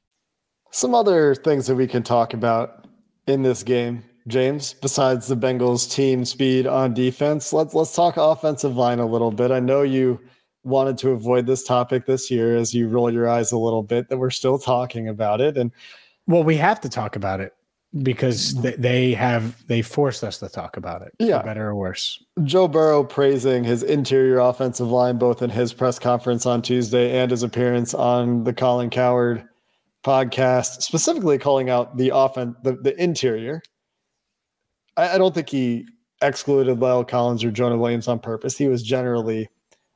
Some 0.71 0.95
other 0.95 1.35
things 1.35 1.67
that 1.67 1.75
we 1.75 1.87
can 1.87 2.01
talk 2.01 2.33
about 2.33 2.87
in 3.27 3.41
this 3.41 3.61
game, 3.61 4.03
James, 4.27 4.73
besides 4.73 5.27
the 5.27 5.35
Bengals 5.35 5.91
team 5.91 6.25
speed 6.25 6.65
on 6.65 6.93
defense, 6.93 7.53
let's 7.53 7.73
let's 7.73 7.93
talk 7.93 8.15
offensive 8.17 8.75
line 8.77 8.99
a 8.99 9.05
little 9.05 9.31
bit. 9.31 9.51
I 9.51 9.59
know 9.59 9.81
you 9.81 10.19
wanted 10.63 10.97
to 10.99 11.09
avoid 11.09 11.45
this 11.45 11.63
topic 11.63 12.05
this 12.05 12.29
year 12.29 12.55
as 12.55 12.73
you 12.73 12.87
roll 12.87 13.11
your 13.11 13.27
eyes 13.27 13.51
a 13.51 13.57
little 13.57 13.83
bit 13.83 14.09
that 14.09 14.17
we're 14.17 14.29
still 14.29 14.59
talking 14.59 15.07
about 15.07 15.41
it. 15.41 15.57
And 15.57 15.71
well 16.27 16.43
we 16.43 16.55
have 16.57 16.79
to 16.81 16.89
talk 16.89 17.15
about 17.15 17.39
it 17.39 17.53
because 18.03 18.53
mm-hmm. 18.53 18.81
they 18.81 19.11
have 19.13 19.65
they 19.67 19.81
forced 19.81 20.23
us 20.23 20.37
to 20.37 20.47
talk 20.47 20.77
about 20.77 21.01
it 21.01 21.11
yeah. 21.19 21.41
better 21.41 21.69
or 21.69 21.75
worse. 21.75 22.23
Joe 22.43 22.67
burrow 22.67 23.03
praising 23.03 23.63
his 23.63 23.83
interior 23.83 24.39
offensive 24.39 24.89
line 24.89 25.17
both 25.17 25.41
in 25.41 25.49
his 25.49 25.73
press 25.73 25.97
conference 25.99 26.45
on 26.45 26.61
tuesday 26.61 27.19
and 27.19 27.31
his 27.31 27.43
appearance 27.43 27.93
on 27.93 28.43
the 28.43 28.53
colin 28.53 28.89
cowherd 28.89 29.47
podcast, 30.03 30.81
specifically 30.81 31.37
calling 31.37 31.69
out 31.69 31.97
the 31.97 32.11
offense, 32.13 32.55
the, 32.63 32.73
the 32.73 33.01
interior. 33.01 33.61
I, 34.97 35.15
I 35.15 35.17
don't 35.17 35.33
think 35.33 35.49
he 35.49 35.85
excluded 36.21 36.79
La'el 36.79 37.07
Collins 37.07 37.43
or 37.43 37.51
Jonah 37.51 37.77
Williams 37.77 38.07
on 38.07 38.19
purpose. 38.19 38.57
He 38.57 38.67
was 38.67 38.83
generally 38.83 39.49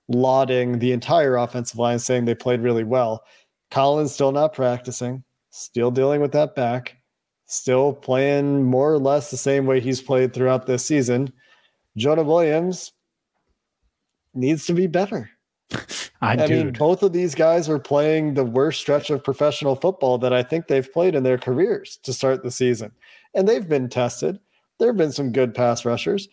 lauding 0.07 0.79
the 0.79 0.91
entire 0.91 1.35
offensive 1.35 1.79
line, 1.79 1.99
saying 1.99 2.25
they 2.25 2.35
played 2.35 2.61
really 2.61 2.83
well. 2.83 3.23
Collins 3.71 4.13
still 4.13 4.31
not 4.31 4.53
practicing, 4.53 5.23
still 5.49 5.91
dealing 5.91 6.21
with 6.21 6.31
that 6.33 6.55
back, 6.55 6.97
still 7.47 7.93
playing 7.93 8.63
more 8.63 8.93
or 8.93 8.99
less 8.99 9.31
the 9.31 9.37
same 9.37 9.65
way 9.65 9.79
he's 9.79 10.01
played 10.01 10.33
throughout 10.33 10.65
this 10.65 10.85
season. 10.85 11.31
Jonah 11.97 12.23
Williams 12.23 12.91
needs 14.33 14.65
to 14.65 14.73
be 14.73 14.87
better. 14.87 15.29
I, 16.21 16.33
I 16.33 16.47
mean, 16.47 16.71
both 16.73 17.03
of 17.03 17.13
these 17.13 17.35
guys 17.35 17.69
are 17.69 17.79
playing 17.79 18.33
the 18.33 18.45
worst 18.45 18.79
stretch 18.79 19.09
of 19.09 19.23
professional 19.23 19.75
football 19.75 20.17
that 20.19 20.33
I 20.33 20.43
think 20.43 20.67
they've 20.67 20.91
played 20.91 21.15
in 21.15 21.23
their 21.23 21.37
careers 21.37 21.97
to 22.03 22.13
start 22.13 22.43
the 22.43 22.51
season. 22.51 22.91
And 23.33 23.47
they've 23.47 23.67
been 23.67 23.89
tested. 23.89 24.39
There 24.79 24.89
have 24.89 24.97
been 24.97 25.11
some 25.11 25.31
good 25.31 25.53
pass 25.53 25.85
rushers, 25.85 26.27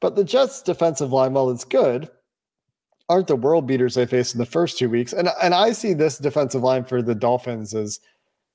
but 0.00 0.16
the 0.16 0.24
Jets' 0.24 0.62
defensive 0.62 1.12
line, 1.12 1.32
while 1.32 1.50
it's 1.50 1.64
good, 1.64 2.10
aren't 3.08 3.26
the 3.26 3.36
world 3.36 3.66
beaters 3.66 3.94
they 3.94 4.06
faced 4.06 4.34
in 4.34 4.38
the 4.38 4.46
first 4.46 4.78
two 4.78 4.88
weeks. 4.88 5.12
And, 5.12 5.28
and 5.42 5.54
I 5.54 5.72
see 5.72 5.92
this 5.92 6.18
defensive 6.18 6.62
line 6.62 6.84
for 6.84 7.02
the 7.02 7.14
Dolphins 7.14 7.74
as 7.74 8.00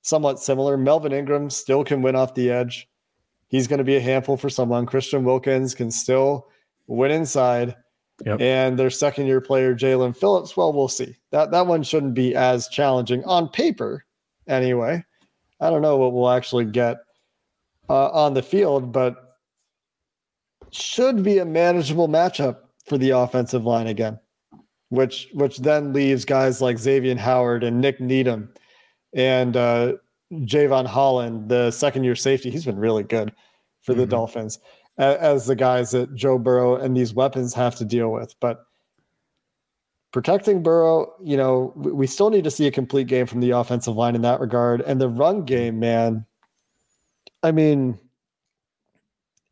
somewhat 0.01 0.39
similar. 0.39 0.77
Melvin 0.77 1.13
Ingram 1.13 1.49
still 1.49 1.83
can 1.83 2.01
win 2.01 2.15
off 2.15 2.33
the 2.33 2.49
edge. 2.49 2.87
He's 3.47 3.67
going 3.67 3.79
to 3.79 3.83
be 3.83 3.95
a 3.95 4.01
handful 4.01 4.37
for 4.37 4.49
someone. 4.49 4.85
Christian 4.85 5.23
Wilkins 5.23 5.75
can 5.75 5.91
still 5.91 6.47
win 6.87 7.11
inside. 7.11 7.75
Yep. 8.25 8.41
And 8.41 8.77
their 8.77 8.89
second 8.89 9.27
year 9.27 9.41
player, 9.41 9.73
Jaelan 9.73 10.15
Phillips, 10.15 10.57
well, 10.57 10.73
we'll 10.73 10.87
see. 10.87 11.15
That 11.31 11.51
that 11.51 11.67
one 11.67 11.83
shouldn't 11.83 12.13
be 12.13 12.35
as 12.35 12.67
challenging 12.67 13.23
on 13.23 13.47
paper, 13.49 14.05
anyway. 14.47 15.03
I 15.61 15.69
don't 15.69 15.81
know 15.81 15.97
what 15.97 16.13
we'll 16.13 16.29
actually 16.29 16.65
get 16.65 16.97
uh, 17.89 18.09
on 18.09 18.33
the 18.33 18.41
field, 18.41 18.91
but 18.91 19.37
should 20.71 21.23
be 21.23 21.39
a 21.39 21.45
manageable 21.45 22.07
matchup 22.07 22.57
for 22.85 22.97
the 22.97 23.11
offensive 23.11 23.65
line 23.65 23.87
again, 23.87 24.19
which 24.89 25.29
which 25.33 25.57
then 25.59 25.93
leaves 25.93 26.25
guys 26.25 26.61
like 26.61 26.77
Xavier 26.77 27.15
Howard 27.15 27.63
and 27.63 27.79
Nik 27.79 27.99
Needham 27.99 28.49
and 29.13 29.55
uh, 29.55 29.93
Jevon 30.31 30.85
Holland, 30.85 31.49
the 31.49 31.71
second 31.71 32.03
year 32.03 32.15
safety. 32.15 32.49
He's 32.49 32.65
been 32.65 32.79
really 32.79 33.03
good 33.03 33.33
for 33.81 33.93
the 33.93 34.03
mm-hmm. 34.03 34.11
Dolphins 34.11 34.59
as 34.99 35.45
the 35.45 35.55
guys 35.55 35.91
that 35.91 36.13
Joe 36.13 36.37
Burrow 36.37 36.75
and 36.75 36.95
these 36.95 37.13
weapons 37.13 37.53
have 37.53 37.75
to 37.77 37.85
deal 37.85 38.11
with. 38.11 38.35
But 38.39 38.65
protecting 40.11 40.61
Burrow, 40.61 41.13
you 41.23 41.37
know, 41.37 41.73
we 41.75 42.05
still 42.05 42.29
need 42.29 42.43
to 42.43 42.51
see 42.51 42.67
a 42.67 42.71
complete 42.71 43.07
game 43.07 43.25
from 43.25 43.39
the 43.39 43.51
offensive 43.51 43.95
line 43.95 44.15
in 44.15 44.21
that 44.23 44.41
regard. 44.41 44.81
And 44.81 44.99
the 44.99 45.09
run 45.09 45.45
game, 45.45 45.79
man, 45.79 46.25
I 47.41 47.51
mean, 47.51 47.97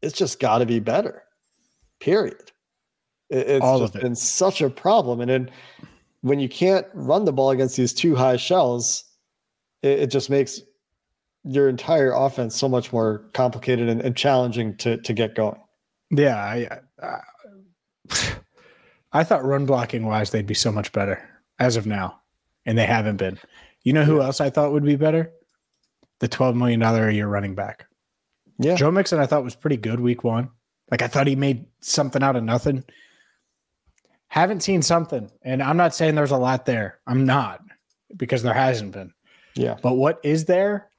it's 0.01 0.17
just 0.17 0.39
got 0.39 0.57
to 0.59 0.65
be 0.65 0.79
better. 0.79 1.23
Period. 1.99 2.51
It's 3.29 3.63
All 3.63 3.79
just 3.79 3.93
been 3.93 4.15
such 4.15 4.61
a 4.61 4.69
problem. 4.69 5.21
And 5.21 5.29
then 5.29 5.49
when 6.21 6.39
you 6.39 6.49
can't 6.49 6.85
run 6.93 7.25
the 7.25 7.33
ball 7.33 7.51
against 7.51 7.77
these 7.77 7.93
two 7.93 8.15
high 8.15 8.37
shells, 8.37 9.05
it, 9.81 9.99
it 9.99 10.07
just 10.11 10.29
makes 10.29 10.61
your 11.47 11.69
entire 11.69 12.11
offense 12.11 12.55
so 12.55 12.67
much 12.67 12.91
more 12.91 13.19
complicated 13.33 13.89
and, 13.89 14.01
and 14.01 14.15
challenging 14.15 14.75
to 14.77 14.97
to 14.97 15.13
get 15.13 15.35
going. 15.35 15.59
Yeah, 16.09 16.37
I, 16.37 16.79
uh, 17.01 17.21
I 19.11 19.23
thought 19.23 19.43
run 19.43 19.65
blocking 19.65 20.05
wise 20.05 20.31
they'd 20.31 20.45
be 20.45 20.53
so 20.53 20.71
much 20.71 20.91
better 20.91 21.27
as 21.59 21.75
of 21.75 21.85
now, 21.85 22.21
and 22.65 22.77
they 22.77 22.85
haven't 22.85 23.17
been. 23.17 23.39
You 23.83 23.93
know 23.93 24.03
who 24.03 24.21
else 24.21 24.41
I 24.41 24.49
thought 24.49 24.73
would 24.73 24.83
be 24.83 24.95
better? 24.95 25.31
The 26.19 26.27
twelve 26.27 26.55
million 26.55 26.79
dollar 26.79 27.07
a 27.07 27.13
year 27.13 27.27
running 27.27 27.55
back. 27.55 27.87
Yeah, 28.59 28.75
Joe 28.75 28.91
Mixon 28.91 29.19
I 29.19 29.25
thought 29.25 29.43
was 29.43 29.55
pretty 29.55 29.77
good 29.77 29.99
week 29.99 30.23
one. 30.23 30.49
Like 30.91 31.01
I 31.01 31.07
thought 31.07 31.27
he 31.27 31.35
made 31.35 31.65
something 31.81 32.23
out 32.23 32.35
of 32.35 32.43
nothing. 32.43 32.83
Haven't 34.29 34.63
seen 34.63 34.81
something, 34.81 35.31
and 35.41 35.63
I'm 35.63 35.77
not 35.77 35.95
saying 35.95 36.15
there's 36.15 36.31
a 36.31 36.37
lot 36.37 36.65
there. 36.65 36.99
I'm 37.07 37.25
not 37.25 37.61
because 38.15 38.43
there 38.43 38.53
hasn't 38.53 38.91
been. 38.91 39.13
Yeah, 39.55 39.77
but 39.81 39.93
what 39.93 40.19
is 40.23 40.45
there 40.45 40.89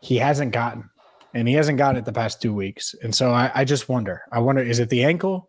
he 0.00 0.16
hasn't 0.16 0.52
gotten, 0.52 0.88
and 1.34 1.46
he 1.46 1.54
hasn't 1.54 1.78
gotten 1.78 1.96
it 1.96 2.04
the 2.04 2.12
past 2.12 2.40
two 2.40 2.54
weeks. 2.54 2.94
And 3.02 3.14
so 3.14 3.32
I, 3.32 3.50
I 3.54 3.64
just 3.64 3.88
wonder. 3.88 4.22
I 4.32 4.38
wonder 4.40 4.62
is 4.62 4.78
it 4.78 4.88
the 4.88 5.04
ankle? 5.04 5.48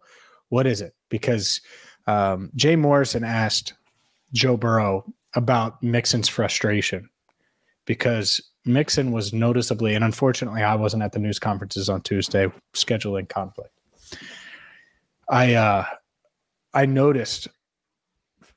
What 0.50 0.68
is 0.68 0.82
it? 0.82 0.94
Because 1.10 1.62
um, 2.08 2.52
Jay 2.56 2.76
Morrison 2.76 3.24
asked 3.24 3.74
Joe 4.34 4.58
Burrow 4.58 5.06
about 5.36 5.82
Mixon's 5.82 6.28
frustration 6.28 7.10
because 7.86 8.42
Mixon 8.66 9.12
was 9.12 9.34
noticeably, 9.34 9.96
and 9.96 10.04
unfortunately, 10.04 10.62
I 10.62 10.76
wasn't 10.76 11.04
at 11.04 11.14
the 11.14 11.20
news 11.20 11.40
conferences 11.40 11.90
on 11.90 12.02
Tuesday, 12.02 12.52
scheduling 12.74 13.28
conflict. 13.28 13.72
I 15.30 15.56
uh, 15.56 15.86
I 16.74 16.86
noticed 16.86 17.48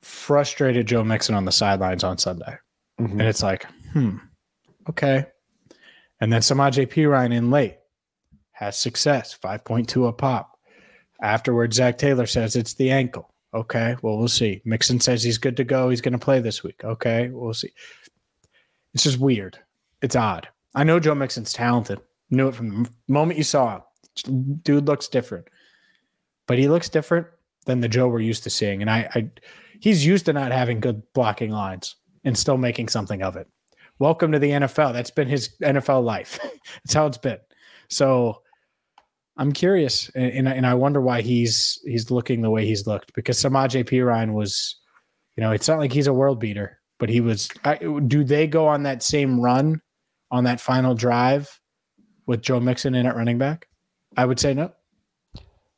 frustrated 0.01 0.85
Joe 0.85 1.03
Mixon 1.03 1.33
on 1.33 1.45
the 1.45 1.51
sidelines 1.51 2.03
on 2.03 2.17
Sunday, 2.17 2.57
mm-hmm. 2.99 3.19
and 3.19 3.27
it's 3.27 3.41
like, 3.41 3.65
hmm, 3.93 4.17
okay, 4.89 5.25
and 6.19 6.31
then 6.31 6.41
Samaj 6.41 6.79
P. 6.89 7.05
Ryan 7.05 7.31
in 7.31 7.51
late 7.51 7.77
has 8.51 8.77
success, 8.77 9.37
5.2 9.41 10.07
a 10.07 10.13
pop. 10.13 10.57
Afterwards, 11.21 11.77
Zac 11.77 11.97
Taylor 11.97 12.25
says 12.25 12.55
it's 12.55 12.73
the 12.73 12.91
ankle. 12.91 13.33
Okay, 13.53 13.95
well, 14.01 14.17
we'll 14.17 14.27
see. 14.27 14.61
Mixon 14.65 14.99
says 14.99 15.23
he's 15.23 15.37
good 15.37 15.57
to 15.57 15.63
go. 15.63 15.89
He's 15.89 16.01
going 16.01 16.13
to 16.13 16.17
play 16.17 16.39
this 16.41 16.63
week. 16.63 16.81
Okay, 16.83 17.29
we'll 17.29 17.53
see. 17.53 17.71
It's 18.93 19.03
just 19.03 19.19
weird. 19.19 19.57
It's 20.01 20.15
odd. 20.15 20.47
I 20.73 20.83
know 20.83 20.99
Joe 20.99 21.15
Mixon's 21.15 21.53
talented. 21.53 22.01
Knew 22.29 22.49
it 22.49 22.55
from 22.55 22.83
the 22.83 22.89
moment 23.07 23.37
you 23.37 23.43
saw 23.43 23.75
him. 23.75 24.61
Dude 24.61 24.87
looks 24.87 25.07
different. 25.07 25.47
But 26.47 26.57
he 26.57 26.67
looks 26.67 26.89
different 26.89 27.27
than 27.65 27.79
the 27.79 27.87
Joe 27.87 28.07
we're 28.07 28.19
used 28.19 28.43
to 28.43 28.49
seeing. 28.49 28.81
And 28.81 28.89
I, 28.89 29.09
I 29.13 29.29
he's 29.79 30.05
used 30.05 30.25
to 30.25 30.33
not 30.33 30.51
having 30.51 30.79
good 30.79 31.01
blocking 31.13 31.51
lines 31.51 31.95
and 32.23 32.37
still 32.37 32.57
making 32.57 32.89
something 32.89 33.21
of 33.21 33.35
it. 33.35 33.47
Welcome 33.97 34.33
to 34.33 34.39
the 34.39 34.49
NFL. 34.49 34.91
That's 34.91 35.11
been 35.11 35.29
his 35.29 35.55
NFL 35.63 36.03
life. 36.03 36.37
That's 36.83 36.93
how 36.93 37.05
it's 37.05 37.17
been. 37.17 37.37
So 37.89 38.41
I'm 39.37 39.53
curious, 39.53 40.09
and, 40.15 40.31
and, 40.31 40.47
and 40.47 40.67
I 40.67 40.73
wonder 40.73 40.99
why 40.99 41.21
he's 41.21 41.79
he's 41.85 42.11
looking 42.11 42.41
the 42.41 42.49
way 42.49 42.65
he's 42.65 42.87
looked 42.87 43.13
because 43.13 43.41
Samaje 43.41 43.85
Perine 43.85 44.33
was, 44.33 44.75
you 45.37 45.41
know, 45.41 45.51
it's 45.51 45.67
not 45.67 45.79
like 45.79 45.93
he's 45.93 46.07
a 46.07 46.13
world 46.13 46.39
beater, 46.39 46.79
but 46.99 47.09
he 47.09 47.21
was. 47.21 47.49
I, 47.63 47.75
do 47.75 48.23
they 48.25 48.47
go 48.47 48.67
on 48.67 48.83
that 48.83 49.01
same 49.01 49.39
run 49.39 49.81
on 50.29 50.43
that 50.43 50.59
final 50.59 50.93
drive 50.93 51.61
with 52.25 52.41
Joe 52.41 52.59
Mixon 52.59 52.95
in 52.95 53.05
at 53.05 53.15
running 53.15 53.37
back? 53.37 53.67
I 54.17 54.25
would 54.25 54.39
say 54.39 54.53
no. 54.53 54.73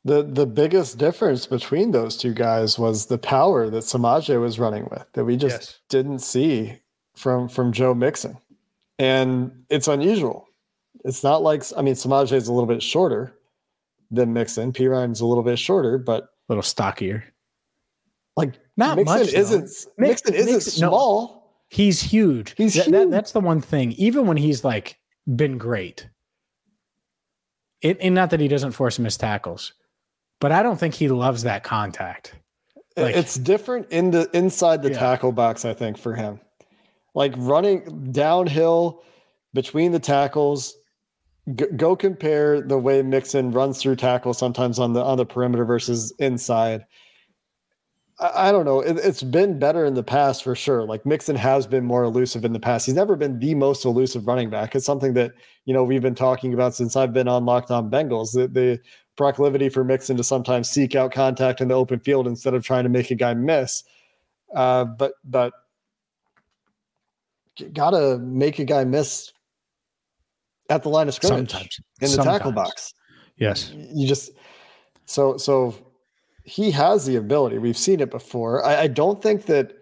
The 0.04 0.24
the 0.24 0.46
biggest 0.46 0.98
difference 0.98 1.46
between 1.46 1.92
those 1.92 2.16
two 2.16 2.34
guys 2.34 2.80
was 2.80 3.06
the 3.06 3.18
power 3.18 3.70
that 3.70 3.84
Samaje 3.84 4.40
was 4.40 4.58
running 4.58 4.88
with 4.90 5.06
that 5.12 5.24
we 5.24 5.36
just 5.36 5.60
yes. 5.60 5.78
didn't 5.88 6.20
see 6.20 6.80
from 7.18 7.48
from 7.48 7.72
Joe 7.72 7.94
Mixon. 7.94 8.38
And 8.98 9.64
it's 9.68 9.88
unusual. 9.88 10.48
It's 11.04 11.22
not 11.22 11.42
like 11.42 11.62
I 11.76 11.82
mean 11.82 11.94
Samaje 11.94 12.32
is 12.32 12.48
a 12.48 12.52
little 12.52 12.66
bit 12.68 12.82
shorter 12.82 13.34
than 14.10 14.32
Mixon. 14.32 14.72
Perine's 14.72 15.20
a 15.20 15.26
little 15.26 15.44
bit 15.44 15.58
shorter, 15.58 15.98
but 15.98 16.24
a 16.24 16.28
little 16.48 16.62
stockier. 16.62 17.24
Like 18.36 18.54
not 18.76 18.96
Mixon 18.96 19.18
much, 19.18 19.32
isn't 19.32 19.60
Mixon, 19.62 19.92
Mixon 19.98 20.34
isn't 20.34 20.52
Mixon, 20.54 20.72
small. 20.72 21.26
No, 21.26 21.42
he's 21.68 22.00
huge. 22.00 22.54
He's 22.56 22.74
that, 22.74 22.86
huge. 22.86 22.92
That, 22.92 23.10
that's 23.10 23.32
the 23.32 23.40
one 23.40 23.60
thing. 23.60 23.92
Even 23.92 24.26
when 24.26 24.36
he's 24.36 24.64
like 24.64 24.98
been 25.34 25.58
great, 25.58 26.08
it, 27.82 27.98
and 28.00 28.14
not 28.14 28.30
that 28.30 28.40
he 28.40 28.48
doesn't 28.48 28.72
force 28.72 28.98
missed 28.98 29.20
tackles, 29.20 29.72
but 30.40 30.52
I 30.52 30.62
don't 30.62 30.78
think 30.78 30.94
he 30.94 31.08
loves 31.08 31.42
that 31.42 31.64
contact. 31.64 32.34
Like, 32.96 33.14
it's 33.14 33.36
different 33.36 33.90
in 33.90 34.10
the 34.10 34.28
inside 34.32 34.82
the 34.82 34.90
yeah. 34.90 34.98
tackle 34.98 35.30
box, 35.30 35.64
I 35.64 35.74
think, 35.74 35.98
for 35.98 36.14
him. 36.14 36.40
Like 37.18 37.34
running 37.36 38.12
downhill 38.12 39.02
between 39.52 39.90
the 39.90 39.98
tackles. 39.98 40.78
G- 41.52 41.66
go 41.74 41.96
compare 41.96 42.60
the 42.60 42.78
way 42.78 43.02
Mixon 43.02 43.50
runs 43.50 43.82
through 43.82 43.96
tackles 43.96 44.38
sometimes 44.38 44.78
on 44.78 44.92
the 44.92 45.02
on 45.02 45.16
the 45.18 45.26
perimeter 45.26 45.64
versus 45.64 46.12
inside. 46.20 46.86
I, 48.20 48.50
I 48.50 48.52
don't 48.52 48.64
know. 48.64 48.82
It, 48.82 48.98
it's 48.98 49.24
been 49.24 49.58
better 49.58 49.84
in 49.84 49.94
the 49.94 50.04
past 50.04 50.44
for 50.44 50.54
sure. 50.54 50.84
Like 50.84 51.04
Mixon 51.04 51.34
has 51.34 51.66
been 51.66 51.84
more 51.84 52.04
elusive 52.04 52.44
in 52.44 52.52
the 52.52 52.60
past. 52.60 52.86
He's 52.86 52.94
never 52.94 53.16
been 53.16 53.40
the 53.40 53.56
most 53.56 53.84
elusive 53.84 54.28
running 54.28 54.48
back. 54.48 54.76
It's 54.76 54.86
something 54.86 55.14
that 55.14 55.32
you 55.64 55.74
know 55.74 55.82
we've 55.82 56.00
been 56.00 56.14
talking 56.14 56.54
about 56.54 56.76
since 56.76 56.94
I've 56.94 57.12
been 57.12 57.26
on 57.26 57.44
Locked 57.44 57.72
On 57.72 57.90
Bengals. 57.90 58.32
The, 58.32 58.46
the 58.46 58.80
proclivity 59.16 59.68
for 59.70 59.82
Mixon 59.82 60.16
to 60.18 60.22
sometimes 60.22 60.70
seek 60.70 60.94
out 60.94 61.10
contact 61.10 61.60
in 61.60 61.66
the 61.66 61.74
open 61.74 61.98
field 61.98 62.28
instead 62.28 62.54
of 62.54 62.64
trying 62.64 62.84
to 62.84 62.90
make 62.90 63.10
a 63.10 63.16
guy 63.16 63.34
miss. 63.34 63.82
Uh, 64.54 64.84
but 64.84 65.14
but 65.24 65.52
gotta 67.72 68.18
make 68.18 68.58
a 68.58 68.64
guy 68.64 68.84
miss 68.84 69.32
at 70.70 70.82
the 70.82 70.88
line 70.88 71.08
of 71.08 71.14
scrimmage 71.14 71.50
sometimes. 71.50 71.80
in 72.00 72.06
the 72.06 72.08
sometimes. 72.08 72.38
tackle 72.38 72.52
box. 72.52 72.92
Yes, 73.36 73.72
you 73.74 74.06
just 74.06 74.32
so 75.06 75.36
so 75.36 75.74
he 76.44 76.70
has 76.70 77.06
the 77.06 77.16
ability. 77.16 77.58
We've 77.58 77.76
seen 77.76 78.00
it 78.00 78.10
before. 78.10 78.64
I, 78.64 78.82
I 78.82 78.86
don't 78.86 79.22
think 79.22 79.46
that 79.46 79.78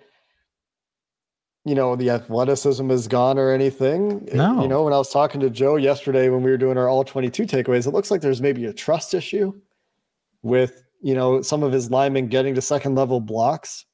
you 1.66 1.74
know, 1.74 1.96
the 1.96 2.10
athleticism 2.10 2.88
is 2.92 3.08
gone 3.08 3.40
or 3.40 3.50
anything. 3.50 4.28
No. 4.32 4.62
You 4.62 4.68
know, 4.68 4.84
when 4.84 4.92
I 4.92 4.98
was 4.98 5.10
talking 5.10 5.40
to 5.40 5.50
Joe 5.50 5.74
yesterday 5.74 6.28
when 6.28 6.44
we 6.44 6.50
were 6.52 6.56
doing 6.56 6.78
our 6.78 6.88
all 6.88 7.02
22 7.02 7.42
takeaways, 7.42 7.88
it 7.88 7.90
looks 7.90 8.08
like 8.08 8.20
there's 8.20 8.40
maybe 8.40 8.66
a 8.66 8.72
trust 8.72 9.14
issue 9.14 9.52
with, 10.42 10.84
you 11.02 11.12
know, 11.12 11.42
some 11.42 11.64
of 11.64 11.72
his 11.72 11.90
linemen 11.90 12.28
getting 12.28 12.54
to 12.54 12.62
second 12.62 12.94
level 12.94 13.20
blocks 13.20 13.84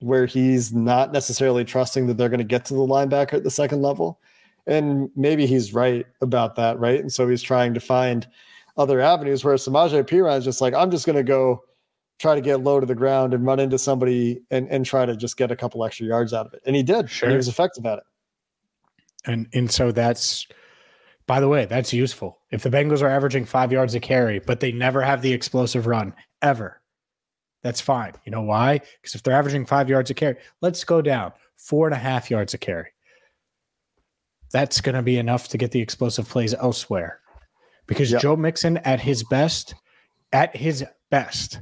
where 0.00 0.26
he's 0.26 0.72
not 0.72 1.12
necessarily 1.12 1.64
trusting 1.64 2.06
that 2.06 2.16
they're 2.16 2.28
going 2.28 2.38
to 2.38 2.44
get 2.44 2.64
to 2.66 2.74
the 2.74 2.80
linebacker 2.80 3.34
at 3.34 3.44
the 3.44 3.50
second 3.50 3.82
level. 3.82 4.20
And 4.66 5.10
maybe 5.16 5.46
he's 5.46 5.74
right 5.74 6.06
about 6.20 6.56
that, 6.56 6.78
right? 6.78 7.00
And 7.00 7.12
so 7.12 7.28
he's 7.28 7.42
trying 7.42 7.74
to 7.74 7.80
find 7.80 8.26
other 8.76 9.00
avenues 9.00 9.44
where 9.44 9.54
Samaje 9.56 10.04
Perine 10.04 10.38
is 10.38 10.44
just 10.44 10.60
like, 10.60 10.74
I'm 10.74 10.90
just 10.90 11.06
going 11.06 11.16
to 11.16 11.22
go 11.22 11.62
try 12.18 12.34
to 12.34 12.40
get 12.40 12.62
low 12.62 12.80
to 12.80 12.86
the 12.86 12.94
ground 12.94 13.32
and 13.34 13.44
run 13.46 13.58
into 13.58 13.78
somebody 13.78 14.42
and, 14.50 14.68
and 14.68 14.84
try 14.84 15.06
to 15.06 15.16
just 15.16 15.36
get 15.36 15.50
a 15.50 15.56
couple 15.56 15.84
extra 15.84 16.06
yards 16.06 16.32
out 16.32 16.46
of 16.46 16.54
it. 16.54 16.62
And 16.66 16.76
he 16.76 16.82
did. 16.82 17.10
Sure. 17.10 17.26
And 17.26 17.32
he 17.32 17.36
was 17.36 17.48
effective 17.48 17.86
at 17.86 17.98
it. 17.98 18.04
And 19.26 19.48
and 19.52 19.70
so 19.70 19.92
that's 19.92 20.46
by 21.26 21.38
the 21.40 21.48
way, 21.48 21.64
that's 21.64 21.92
useful. 21.92 22.40
If 22.50 22.62
the 22.64 22.70
Bengals 22.70 23.02
are 23.02 23.08
averaging 23.08 23.44
five 23.44 23.70
yards 23.70 23.94
a 23.94 24.00
carry, 24.00 24.40
but 24.40 24.58
they 24.58 24.72
never 24.72 25.00
have 25.00 25.22
the 25.22 25.32
explosive 25.32 25.86
run 25.86 26.12
ever, 26.42 26.79
that's 27.62 27.80
fine. 27.80 28.12
You 28.24 28.32
know 28.32 28.42
why? 28.42 28.80
Because 29.00 29.14
if 29.14 29.22
they're 29.22 29.34
averaging 29.34 29.66
five 29.66 29.88
yards 29.88 30.10
a 30.10 30.14
carry, 30.14 30.36
let's 30.60 30.84
go 30.84 31.02
down 31.02 31.32
four 31.56 31.86
and 31.86 31.94
a 31.94 31.98
half 31.98 32.30
yards 32.30 32.54
a 32.54 32.58
carry. 32.58 32.88
That's 34.52 34.80
going 34.80 34.94
to 34.94 35.02
be 35.02 35.18
enough 35.18 35.48
to 35.48 35.58
get 35.58 35.70
the 35.70 35.80
explosive 35.80 36.28
plays 36.28 36.54
elsewhere. 36.54 37.20
Because 37.86 38.10
yep. 38.12 38.22
Joe 38.22 38.36
Mixon 38.36 38.78
at 38.78 39.00
his 39.00 39.24
best, 39.24 39.74
at 40.32 40.54
his 40.56 40.84
best, 41.10 41.60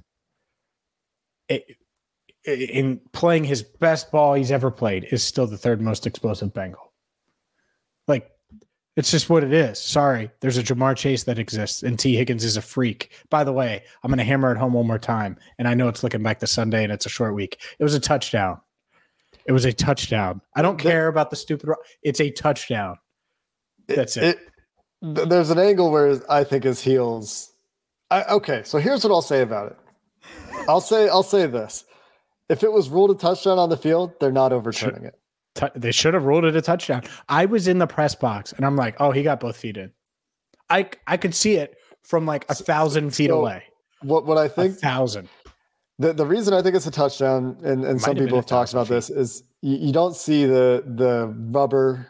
in 2.45 3.01
playing 3.13 3.45
his 3.45 3.63
best 3.63 4.11
ball 4.11 4.35
he's 4.35 4.53
ever 4.53 4.71
played, 4.71 5.09
is 5.11 5.23
still 5.23 5.47
the 5.47 5.59
third 5.59 5.81
most 5.81 6.07
explosive 6.07 6.53
Bengal. 6.55 6.93
Like, 8.07 8.31
it's 8.99 9.13
just 9.13 9.31
what 9.31 9.45
it 9.45 9.53
is. 9.53 9.79
Sorry, 9.79 10.29
there's 10.41 10.59
a 10.59 10.63
Ja'Marr 10.63 10.97
Chase 10.97 11.23
that 11.23 11.39
exists, 11.39 11.85
and 11.85 11.97
Tee 11.97 12.17
Higgins 12.17 12.43
is 12.43 12.57
a 12.57 12.61
freak. 12.61 13.13
By 13.31 13.45
the 13.45 13.53
way, 13.53 13.85
I'm 14.03 14.11
going 14.11 14.19
to 14.19 14.25
hammer 14.25 14.51
it 14.51 14.59
home 14.59 14.73
one 14.73 14.89
more 14.89 14.99
time. 14.99 15.37
And 15.57 15.69
I 15.69 15.75
know 15.75 15.87
it's 15.87 16.03
looking 16.03 16.21
back 16.21 16.41
to 16.41 16.49
Sunday 16.49 16.83
and 16.83 16.93
it's 16.93 17.07
a 17.07 17.09
short 17.09 17.37
week. 17.37 17.61
It 17.79 17.85
was 17.85 17.95
a 17.95 18.01
touchdown. 18.01 18.61
It 19.47 19.53
was 19.53 19.65
a 19.65 19.73
touchdown. 19.73 20.41
I 20.57 20.63
don't 20.63 20.81
care 20.81 21.07
about 21.07 21.31
the 21.31 21.37
stupid. 21.37 21.71
It's 22.03 22.21
a 22.21 22.33
touchdown. 22.33 22.97
That's 23.87 24.17
it. 24.17 24.25
it, 24.25 24.39
it 25.21 25.29
there's 25.29 25.51
an 25.51 25.61
angle 25.61 25.93
where 25.93 26.21
I 26.29 26.43
think 26.43 26.65
his 26.65 26.83
heels. 26.83 27.53
I, 28.11 28.25
okay, 28.25 28.63
so 28.65 28.79
here's 28.79 29.05
what 29.05 29.13
I'll 29.13 29.23
say 29.23 29.43
about 29.43 29.71
it. 29.71 29.79
I'll 30.69 30.81
say 30.81 31.09
I'll 31.09 31.23
say 31.23 31.47
this: 31.47 31.85
if 32.49 32.65
it 32.65 32.73
was 32.73 32.89
ruled 32.89 33.13
a 33.13 33.15
touchdown 33.15 33.61
on 33.61 33.69
the 33.69 33.77
field, 33.77 34.15
they're 34.19 34.33
not 34.33 34.53
overturning 34.53 35.05
it. 35.05 35.15
They 35.75 35.93
should 35.93 36.15
have 36.15 36.25
ruled 36.25 36.45
it 36.45 36.57
a 36.57 36.63
touchdown. 36.63 37.03
I 37.29 37.45
was 37.47 37.69
in 37.69 37.79
the 37.79 37.87
press 37.87 38.15
box 38.15 38.53
and 38.53 38.65
I'm 38.65 38.77
like, 38.77 38.97
oh, 39.01 39.11
he 39.11 39.23
got 39.23 39.41
both 39.41 39.57
feet 39.57 39.77
in. 39.77 39.93
I 40.71 40.91
I 41.07 41.17
could 41.17 41.35
see 41.35 41.55
it 41.55 41.77
from 42.03 42.27
like 42.27 42.47
a 42.49 42.55
thousand 42.55 43.11
feet 43.11 43.31
so 43.31 43.41
away. 43.41 43.65
What 44.03 44.27
what 44.27 44.39
I 44.39 44.49
think 44.49 44.73
a 44.73 44.77
thousand. 44.77 45.29
The 45.99 46.13
the 46.13 46.27
reason 46.27 46.55
I 46.55 46.63
think 46.63 46.77
it's 46.77 46.87
a 46.87 46.91
touchdown, 46.91 47.59
and, 47.65 47.85
and 47.85 48.01
some 48.01 48.17
people 48.17 48.37
have 48.37 48.47
talked 48.47 48.73
about 48.73 48.87
feet. 48.87 48.95
this, 48.95 49.11
is 49.11 49.43
you, 49.63 49.77
you 49.77 49.93
don't 49.93 50.15
see 50.15 50.45
the 50.45 50.85
the 50.87 51.35
rubber 51.51 52.07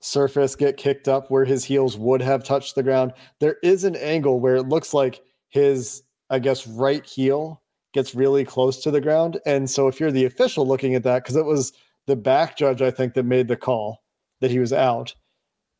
surface 0.00 0.54
get 0.54 0.76
kicked 0.76 1.08
up 1.08 1.30
where 1.30 1.44
his 1.44 1.64
heels 1.64 1.96
would 1.96 2.22
have 2.22 2.44
touched 2.44 2.74
the 2.74 2.82
ground. 2.82 3.12
There 3.40 3.56
is 3.62 3.84
an 3.84 3.96
angle 3.96 4.40
where 4.40 4.56
it 4.56 4.68
looks 4.68 4.94
like 4.94 5.20
his, 5.48 6.02
I 6.30 6.38
guess, 6.38 6.66
right 6.66 7.04
heel 7.04 7.62
gets 7.94 8.14
really 8.14 8.44
close 8.44 8.82
to 8.82 8.90
the 8.90 9.00
ground. 9.00 9.40
And 9.46 9.68
so 9.68 9.88
if 9.88 9.98
you're 9.98 10.12
the 10.12 10.26
official 10.26 10.66
looking 10.66 10.94
at 10.94 11.02
that, 11.04 11.24
because 11.24 11.36
it 11.36 11.44
was 11.44 11.72
the 12.08 12.16
back 12.16 12.56
judge, 12.56 12.82
I 12.82 12.90
think, 12.90 13.14
that 13.14 13.24
made 13.24 13.46
the 13.46 13.56
call 13.56 14.02
that 14.40 14.50
he 14.50 14.58
was 14.58 14.72
out, 14.72 15.14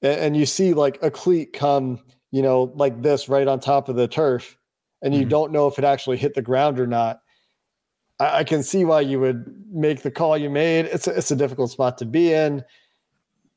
and, 0.02 0.20
and, 0.20 0.36
you 0.36 0.46
see 0.46 0.74
like 0.74 0.98
a 1.02 1.10
cleat 1.10 1.52
come, 1.52 2.00
you 2.30 2.42
know, 2.42 2.70
like 2.76 3.02
this 3.02 3.28
right 3.28 3.48
on 3.48 3.58
top 3.58 3.88
of 3.88 3.96
the 3.96 4.06
turf, 4.06 4.56
and 5.02 5.14
you 5.14 5.22
mm-hmm. 5.22 5.30
don't 5.30 5.52
know 5.52 5.66
if 5.66 5.78
it 5.78 5.84
actually 5.84 6.18
hit 6.18 6.34
the 6.34 6.42
ground 6.42 6.78
or 6.78 6.86
not. 6.86 7.20
I, 8.20 8.38
I, 8.38 8.44
can 8.44 8.62
see 8.62 8.84
why 8.84 9.00
you 9.00 9.18
would 9.20 9.46
make 9.72 10.02
the 10.02 10.10
call 10.10 10.36
you 10.36 10.50
made. 10.50 10.84
It's 10.86 11.06
a, 11.06 11.16
it's 11.16 11.30
a 11.30 11.36
difficult 11.36 11.70
spot 11.70 11.98
to 11.98 12.04
be 12.04 12.32
in, 12.32 12.62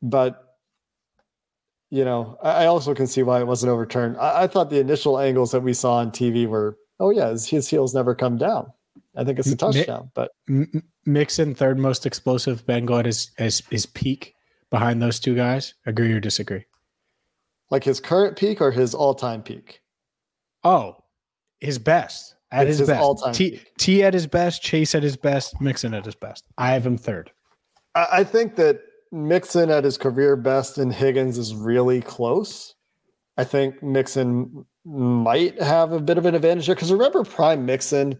but 0.02 0.58
you 1.90 2.06
know, 2.06 2.38
I, 2.42 2.64
I 2.64 2.66
also 2.68 2.96
can 2.96 3.08
see 3.08 3.22
why 3.22 3.42
it 3.42 3.48
wasn't 3.48 3.72
overturned. 3.72 4.18
I, 4.18 4.44
I 4.44 4.48
thought 4.48 4.70
the 4.70 4.80
initial 4.80 5.20
angles 5.20 5.52
that 5.52 5.62
we 5.62 5.74
saw 5.74 5.96
on 5.96 6.12
TV 6.12 6.48
were 6.48 6.78
oh 7.02 7.10
yeah, 7.10 7.30
his, 7.32 7.48
his 7.48 7.68
heels 7.68 7.94
never 7.94 8.16
come 8.16 8.38
down. 8.38 8.72
I 9.18 9.26
think 9.26 9.40
it's 9.40 9.52
a 9.52 9.58
touchdown. 9.58 10.10
But 10.14 10.32
Mixon, 11.06 11.56
third 11.56 11.80
most 11.80 12.06
explosive 12.06 12.66
Bengal 12.66 13.00
at 13.00 13.06
his, 13.06 13.32
his 13.38 13.64
his 13.70 13.86
peak 13.86 14.36
behind 14.70 15.02
those 15.02 15.20
two 15.20 15.36
guys. 15.36 15.74
Agree 15.86 16.14
or 16.14 16.20
disagree? 16.20 16.66
Like 17.70 17.84
his 17.84 18.00
current 18.00 18.38
peak 18.38 18.62
or 18.62 18.72
his 18.72 18.94
all 18.94 19.16
time 19.16 19.42
peak? 19.42 19.82
Oh, 20.64 20.98
his 21.60 21.80
best 21.80 22.36
at 22.52 22.68
his, 22.68 22.80
his, 22.80 22.88
best. 22.90 23.02
All-time 23.02 23.34
T, 23.34 23.62
T 23.78 24.04
at 24.04 24.14
his 24.14 24.28
best, 24.28 24.62
Chase 24.62 24.94
at 24.94 25.04
his 25.04 25.16
best, 25.16 25.60
Mixon 25.62 25.94
at 25.94 26.06
his 26.06 26.16
best. 26.16 26.46
I 26.58 26.72
have 26.72 26.86
him 26.86 26.98
third. 26.98 27.32
I, 27.96 28.08
I 28.12 28.24
think 28.24 28.56
that 28.58 28.82
Mixon 29.12 29.70
at 29.70 29.84
his 29.84 29.98
career 29.98 30.36
best 30.36 30.78
and 30.78 30.94
Higgins 30.94 31.38
is 31.38 31.56
really 31.56 32.02
close. 32.02 32.76
I 33.38 33.44
think 33.44 33.82
Mixon 33.82 34.66
might 34.86 35.62
have 35.62 35.94
a 35.94 36.00
bit 36.00 36.18
of 36.18 36.26
an 36.26 36.36
advantage 36.36 36.66
there. 36.68 36.76
Because 36.76 36.92
remember, 36.92 37.24
Prime 37.24 37.66
Mixon, 37.66 38.20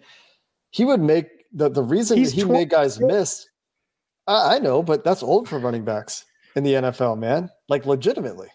he 0.72 0.86
would 0.86 1.02
make 1.02 1.28
the, 1.52 1.70
the 1.70 1.84
reason 1.84 2.18
He's 2.18 2.32
he 2.32 2.44
20- 2.44 2.52
made 2.52 2.70
guys 2.70 3.00
miss. 3.00 3.48
I, 4.28 4.56
I, 4.56 4.60
know, 4.60 4.84
but 4.84 5.04
that's 5.04 5.24
old 5.24 5.50
for 5.50 5.60
running 5.60 5.84
backs 5.84 6.26
in 6.56 6.64
the 6.64 6.74
NFL, 6.74 7.18
man. 7.18 7.50
Like 7.70 7.86
legitimately, 7.86 8.48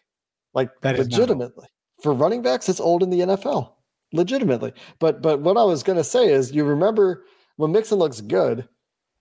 like 0.55 0.71
that 0.83 0.99
legitimately 0.99 1.67
for 2.03 2.13
running 2.13 2.43
backs, 2.43 2.69
it's 2.69 2.81
old 2.81 3.03
in 3.03 3.11
the 3.11 3.21
NFL. 3.21 3.73
legitimately. 4.13 4.73
But 4.99 5.23
but 5.23 5.41
what 5.41 5.57
I 5.57 5.65
was 5.65 5.83
gonna 5.83 6.05
say 6.05 6.33
is, 6.33 6.53
you 6.53 6.65
remember 6.65 7.25
when 7.57 7.73
Mixon 7.73 7.99
looks 7.99 8.21
good, 8.21 8.69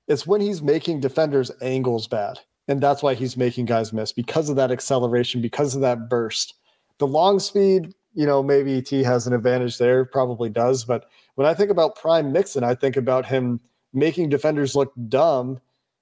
it's 0.07 0.27
when 0.27 0.41
he's 0.41 0.61
making 0.61 0.99
defenders 0.99 1.51
angles 1.61 2.07
bad, 2.07 2.39
and 2.67 2.81
that's 2.81 3.01
why 3.01 3.13
he's 3.13 3.38
making 3.38 3.65
guys 3.65 3.93
miss 3.93 4.11
because 4.11 4.49
of 4.49 4.55
that 4.57 4.71
acceleration, 4.71 5.41
because 5.41 5.75
of 5.75 5.81
that 5.81 6.09
burst. 6.09 6.53
The 6.99 7.07
long 7.07 7.39
speed, 7.39 7.93
you 8.15 8.25
know, 8.25 8.41
maybe 8.41 8.82
T 8.82 9.04
has 9.04 9.28
an 9.28 9.34
advantage 9.34 9.78
there, 9.78 10.06
probably 10.06 10.49
does. 10.49 10.86
But 10.86 11.06
when 11.36 11.45
I 11.45 11.54
think 11.54 11.69
about 11.69 11.95
prime 11.95 12.32
Mixon, 12.32 12.63
I 12.63 12.73
think 12.73 12.97
about 12.97 13.25
him 13.25 13.60
making 13.93 14.30
defenders 14.30 14.75
look 14.75 14.93
dumb 15.08 15.60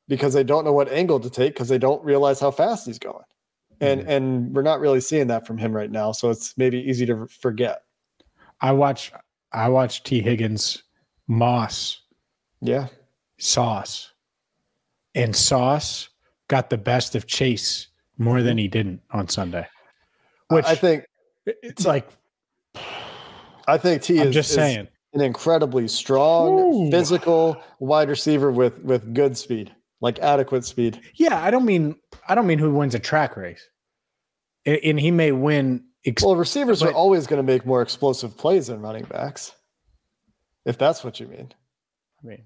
because 0.07 0.33
they 0.33 0.43
don't 0.43 0.63
know 0.63 0.73
what 0.73 0.91
angle 0.91 1.19
to 1.19 1.29
take 1.29 1.53
because 1.53 1.69
they 1.69 1.77
don't 1.77 2.03
realize 2.03 2.39
how 2.39 2.51
fast 2.51 2.85
he's 2.85 2.99
going. 2.99 3.23
And 3.81 4.01
mm-hmm. 4.01 4.09
and 4.09 4.55
we're 4.55 4.61
not 4.61 4.79
really 4.79 5.01
seeing 5.01 5.27
that 5.27 5.47
from 5.47 5.57
him 5.57 5.73
right 5.73 5.91
now, 5.91 6.11
so 6.11 6.29
it's 6.29 6.55
maybe 6.57 6.77
easy 6.79 7.05
to 7.07 7.27
forget. 7.27 7.81
I 8.61 8.71
watch 8.71 9.11
I 9.51 9.67
watch 9.69 10.03
Tee 10.03 10.21
Higgins 10.21 10.83
Moss. 11.27 12.01
Yeah. 12.61 12.87
Sauce. 13.39 14.13
And 15.15 15.35
Sauce 15.35 16.09
got 16.47 16.69
the 16.69 16.77
best 16.77 17.15
of 17.15 17.27
Chase 17.27 17.87
more 18.17 18.41
than 18.41 18.57
he 18.57 18.67
didn't 18.67 19.01
on 19.11 19.27
Sunday. 19.27 19.67
Which 20.49 20.65
I 20.65 20.75
think 20.75 21.05
it's 21.45 21.85
like 21.85 22.09
I 23.67 23.77
think 23.77 24.01
T 24.01 24.19
I'm 24.19 24.27
is 24.27 24.33
just 24.33 24.53
saying 24.53 24.87
an 25.13 25.21
incredibly 25.21 25.87
strong, 25.87 26.59
Ooh. 26.59 26.91
physical 26.91 27.61
wide 27.79 28.09
receiver 28.09 28.51
with 28.51 28.79
with 28.79 29.13
good 29.13 29.37
speed, 29.37 29.73
like 30.01 30.19
adequate 30.19 30.65
speed. 30.65 30.99
Yeah, 31.15 31.41
I 31.43 31.51
don't 31.51 31.65
mean 31.65 31.95
I 32.27 32.35
don't 32.35 32.47
mean 32.47 32.59
who 32.59 32.73
wins 32.73 32.95
a 32.95 32.99
track 32.99 33.37
race, 33.37 33.67
and, 34.65 34.99
he 34.99 35.11
may 35.11 35.31
win. 35.31 35.85
Ex- 36.05 36.23
well, 36.23 36.35
receivers 36.35 36.81
but, 36.81 36.89
are 36.89 36.93
always 36.93 37.27
going 37.27 37.37
to 37.37 37.43
make 37.43 37.65
more 37.65 37.81
explosive 37.81 38.35
plays 38.35 38.67
than 38.67 38.81
running 38.81 39.05
backs, 39.05 39.53
if 40.65 40.77
that's 40.77 41.03
what 41.03 41.19
you 41.19 41.27
mean. 41.27 41.53
I 42.21 42.27
mean, 42.27 42.43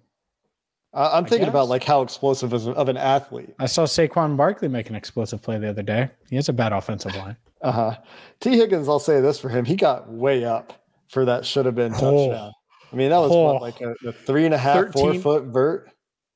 I'm 0.93 1.25
thinking 1.25 1.47
about 1.47 1.67
like 1.67 1.83
how 1.83 2.01
explosive 2.01 2.53
is 2.53 2.67
of 2.67 2.89
an 2.89 2.97
athlete. 2.97 3.55
I 3.59 3.65
saw 3.65 3.85
Saquon 3.85 4.37
Barkley 4.37 4.67
make 4.67 4.89
an 4.89 4.95
explosive 4.95 5.41
play 5.41 5.57
the 5.57 5.69
other 5.69 5.83
day. 5.83 6.09
He 6.29 6.35
has 6.35 6.49
a 6.49 6.53
bad 6.53 6.73
offensive 6.73 7.15
line. 7.15 7.37
Uh 7.61 7.71
huh. 7.71 7.97
Tee 8.39 8.57
Higgins, 8.57 8.87
I'll 8.87 8.99
say 8.99 9.21
this 9.21 9.39
for 9.39 9.49
him: 9.49 9.65
he 9.65 9.75
got 9.75 10.11
way 10.11 10.45
up 10.45 10.73
for 11.09 11.25
that 11.25 11.45
should 11.45 11.65
have 11.65 11.75
been 11.75 11.93
oh. 11.95 12.27
touchdown. 12.29 12.51
I 12.91 12.95
mean, 12.95 13.09
that 13.09 13.19
was 13.19 13.31
oh. 13.31 13.53
what, 13.53 13.61
like 13.61 13.81
a, 13.81 13.93
a, 14.07 14.11
three 14.11 14.45
and 14.45 14.53
a 14.53 14.57
half, 14.57 14.75
13. 14.75 14.93
four 14.93 15.13
foot 15.15 15.43
vert. 15.45 15.89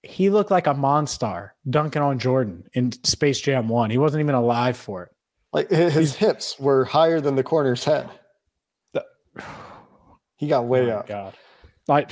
He 0.03 0.29
looked 0.29 0.51
like 0.51 0.67
a 0.67 0.73
monster 0.73 1.53
dunking 1.69 2.01
on 2.01 2.17
Jordan 2.17 2.63
in 2.73 2.91
Space 3.03 3.39
Jam 3.39 3.67
One. 3.69 3.89
He 3.89 3.97
wasn't 3.97 4.21
even 4.21 4.36
alive 4.36 4.75
for 4.75 5.03
it. 5.03 5.10
Like 5.53 5.69
his 5.69 6.15
hips 6.15 6.60
were 6.60 6.86
higher 6.86 7.21
than 7.21 7.36
the 7.36 7.43
corner's 7.43 7.84
head. 7.84 8.10
he 10.38 10.47
got 10.47 10.65
way 10.65 10.91
oh 10.91 10.99
up. 10.99 11.07
God, 11.07 11.34
like, 11.88 12.10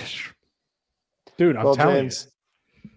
dude, 1.38 1.56
I'm 1.56 1.64
well, 1.64 1.76
telling 1.76 2.04
James, 2.04 2.28
you. 2.84 2.90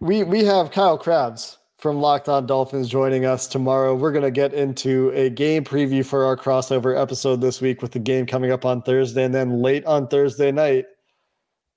We 0.00 0.22
we 0.22 0.44
have 0.44 0.70
Kyle 0.70 0.96
Crabbs 0.96 1.58
from 1.78 2.00
Locked 2.00 2.28
On 2.28 2.44
Dolphins 2.44 2.88
joining 2.88 3.24
us 3.24 3.46
tomorrow. 3.46 3.94
We're 3.94 4.10
going 4.10 4.24
to 4.24 4.32
get 4.32 4.52
into 4.52 5.10
a 5.14 5.30
game 5.30 5.64
preview 5.64 6.04
for 6.04 6.24
our 6.24 6.36
crossover 6.36 7.00
episode 7.00 7.40
this 7.40 7.60
week 7.60 7.82
with 7.82 7.92
the 7.92 8.00
game 8.00 8.26
coming 8.26 8.50
up 8.50 8.64
on 8.64 8.82
Thursday. 8.82 9.24
And 9.24 9.34
then 9.34 9.62
late 9.62 9.84
on 9.84 10.08
Thursday 10.08 10.50
night, 10.50 10.86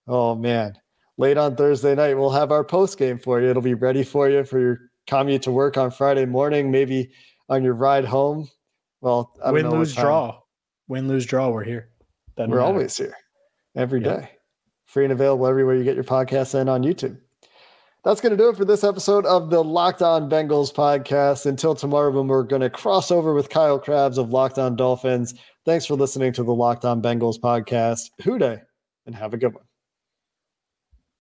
oh 0.07 0.33
man, 0.35 0.73
late 1.17 1.37
on 1.37 1.55
Thursday 1.55 1.93
night, 1.93 2.15
we'll 2.15 2.31
have 2.31 2.51
our 2.51 2.63
post 2.63 2.97
game 2.97 3.19
for 3.19 3.39
you. 3.39 3.49
It'll 3.49 3.61
be 3.61 3.75
ready 3.75 4.03
for 4.03 4.27
you 4.27 4.43
for 4.43 4.59
your 4.59 4.79
commute 5.05 5.43
to 5.43 5.51
work 5.51 5.77
on 5.77 5.91
Friday 5.91 6.25
morning, 6.25 6.71
maybe 6.71 7.11
on 7.47 7.63
your 7.63 7.75
ride 7.75 8.05
home. 8.05 8.49
Well, 9.01 9.33
I 9.43 9.51
win, 9.51 9.69
lose, 9.69 9.95
draw. 9.95 10.39
Win, 10.87 11.07
lose, 11.07 11.27
draw. 11.27 11.49
We're 11.49 11.63
here. 11.63 11.89
Doesn't 12.37 12.49
we're 12.49 12.57
matter. 12.57 12.67
always 12.67 12.97
here 12.97 13.15
every 13.75 14.03
yep. 14.03 14.21
day. 14.21 14.29
Free 14.85 15.05
and 15.05 15.13
available 15.13 15.45
everywhere 15.47 15.75
you 15.75 15.83
get 15.83 15.95
your 15.95 16.03
podcasts 16.03 16.55
and 16.55 16.69
on 16.69 16.81
YouTube. 16.83 17.17
That's 18.03 18.19
going 18.19 18.31
to 18.31 18.37
do 18.37 18.49
it 18.49 18.57
for 18.57 18.65
this 18.65 18.83
episode 18.83 19.27
of 19.27 19.51
the 19.51 19.63
Locked 19.63 20.01
On 20.01 20.27
Bengals 20.27 20.73
podcast. 20.73 21.45
Until 21.45 21.75
tomorrow, 21.75 22.09
when 22.09 22.27
we're 22.27 22.41
going 22.41 22.63
to 22.63 22.69
cross 22.69 23.11
over 23.11 23.35
with 23.35 23.49
Kyle 23.49 23.77
Crabbs 23.77 24.17
of 24.17 24.31
Locked 24.31 24.57
On 24.57 24.75
Dolphins. 24.75 25.35
Thanks 25.65 25.85
for 25.85 25.93
listening 25.93 26.33
to 26.33 26.43
the 26.43 26.53
Locked 26.53 26.83
On 26.83 26.99
Bengals 26.99 27.39
podcast. 27.39 28.09
Who 28.23 28.39
Dey, 28.39 28.57
and 29.05 29.13
have 29.13 29.35
a 29.35 29.37
good 29.37 29.53
one. 29.53 29.65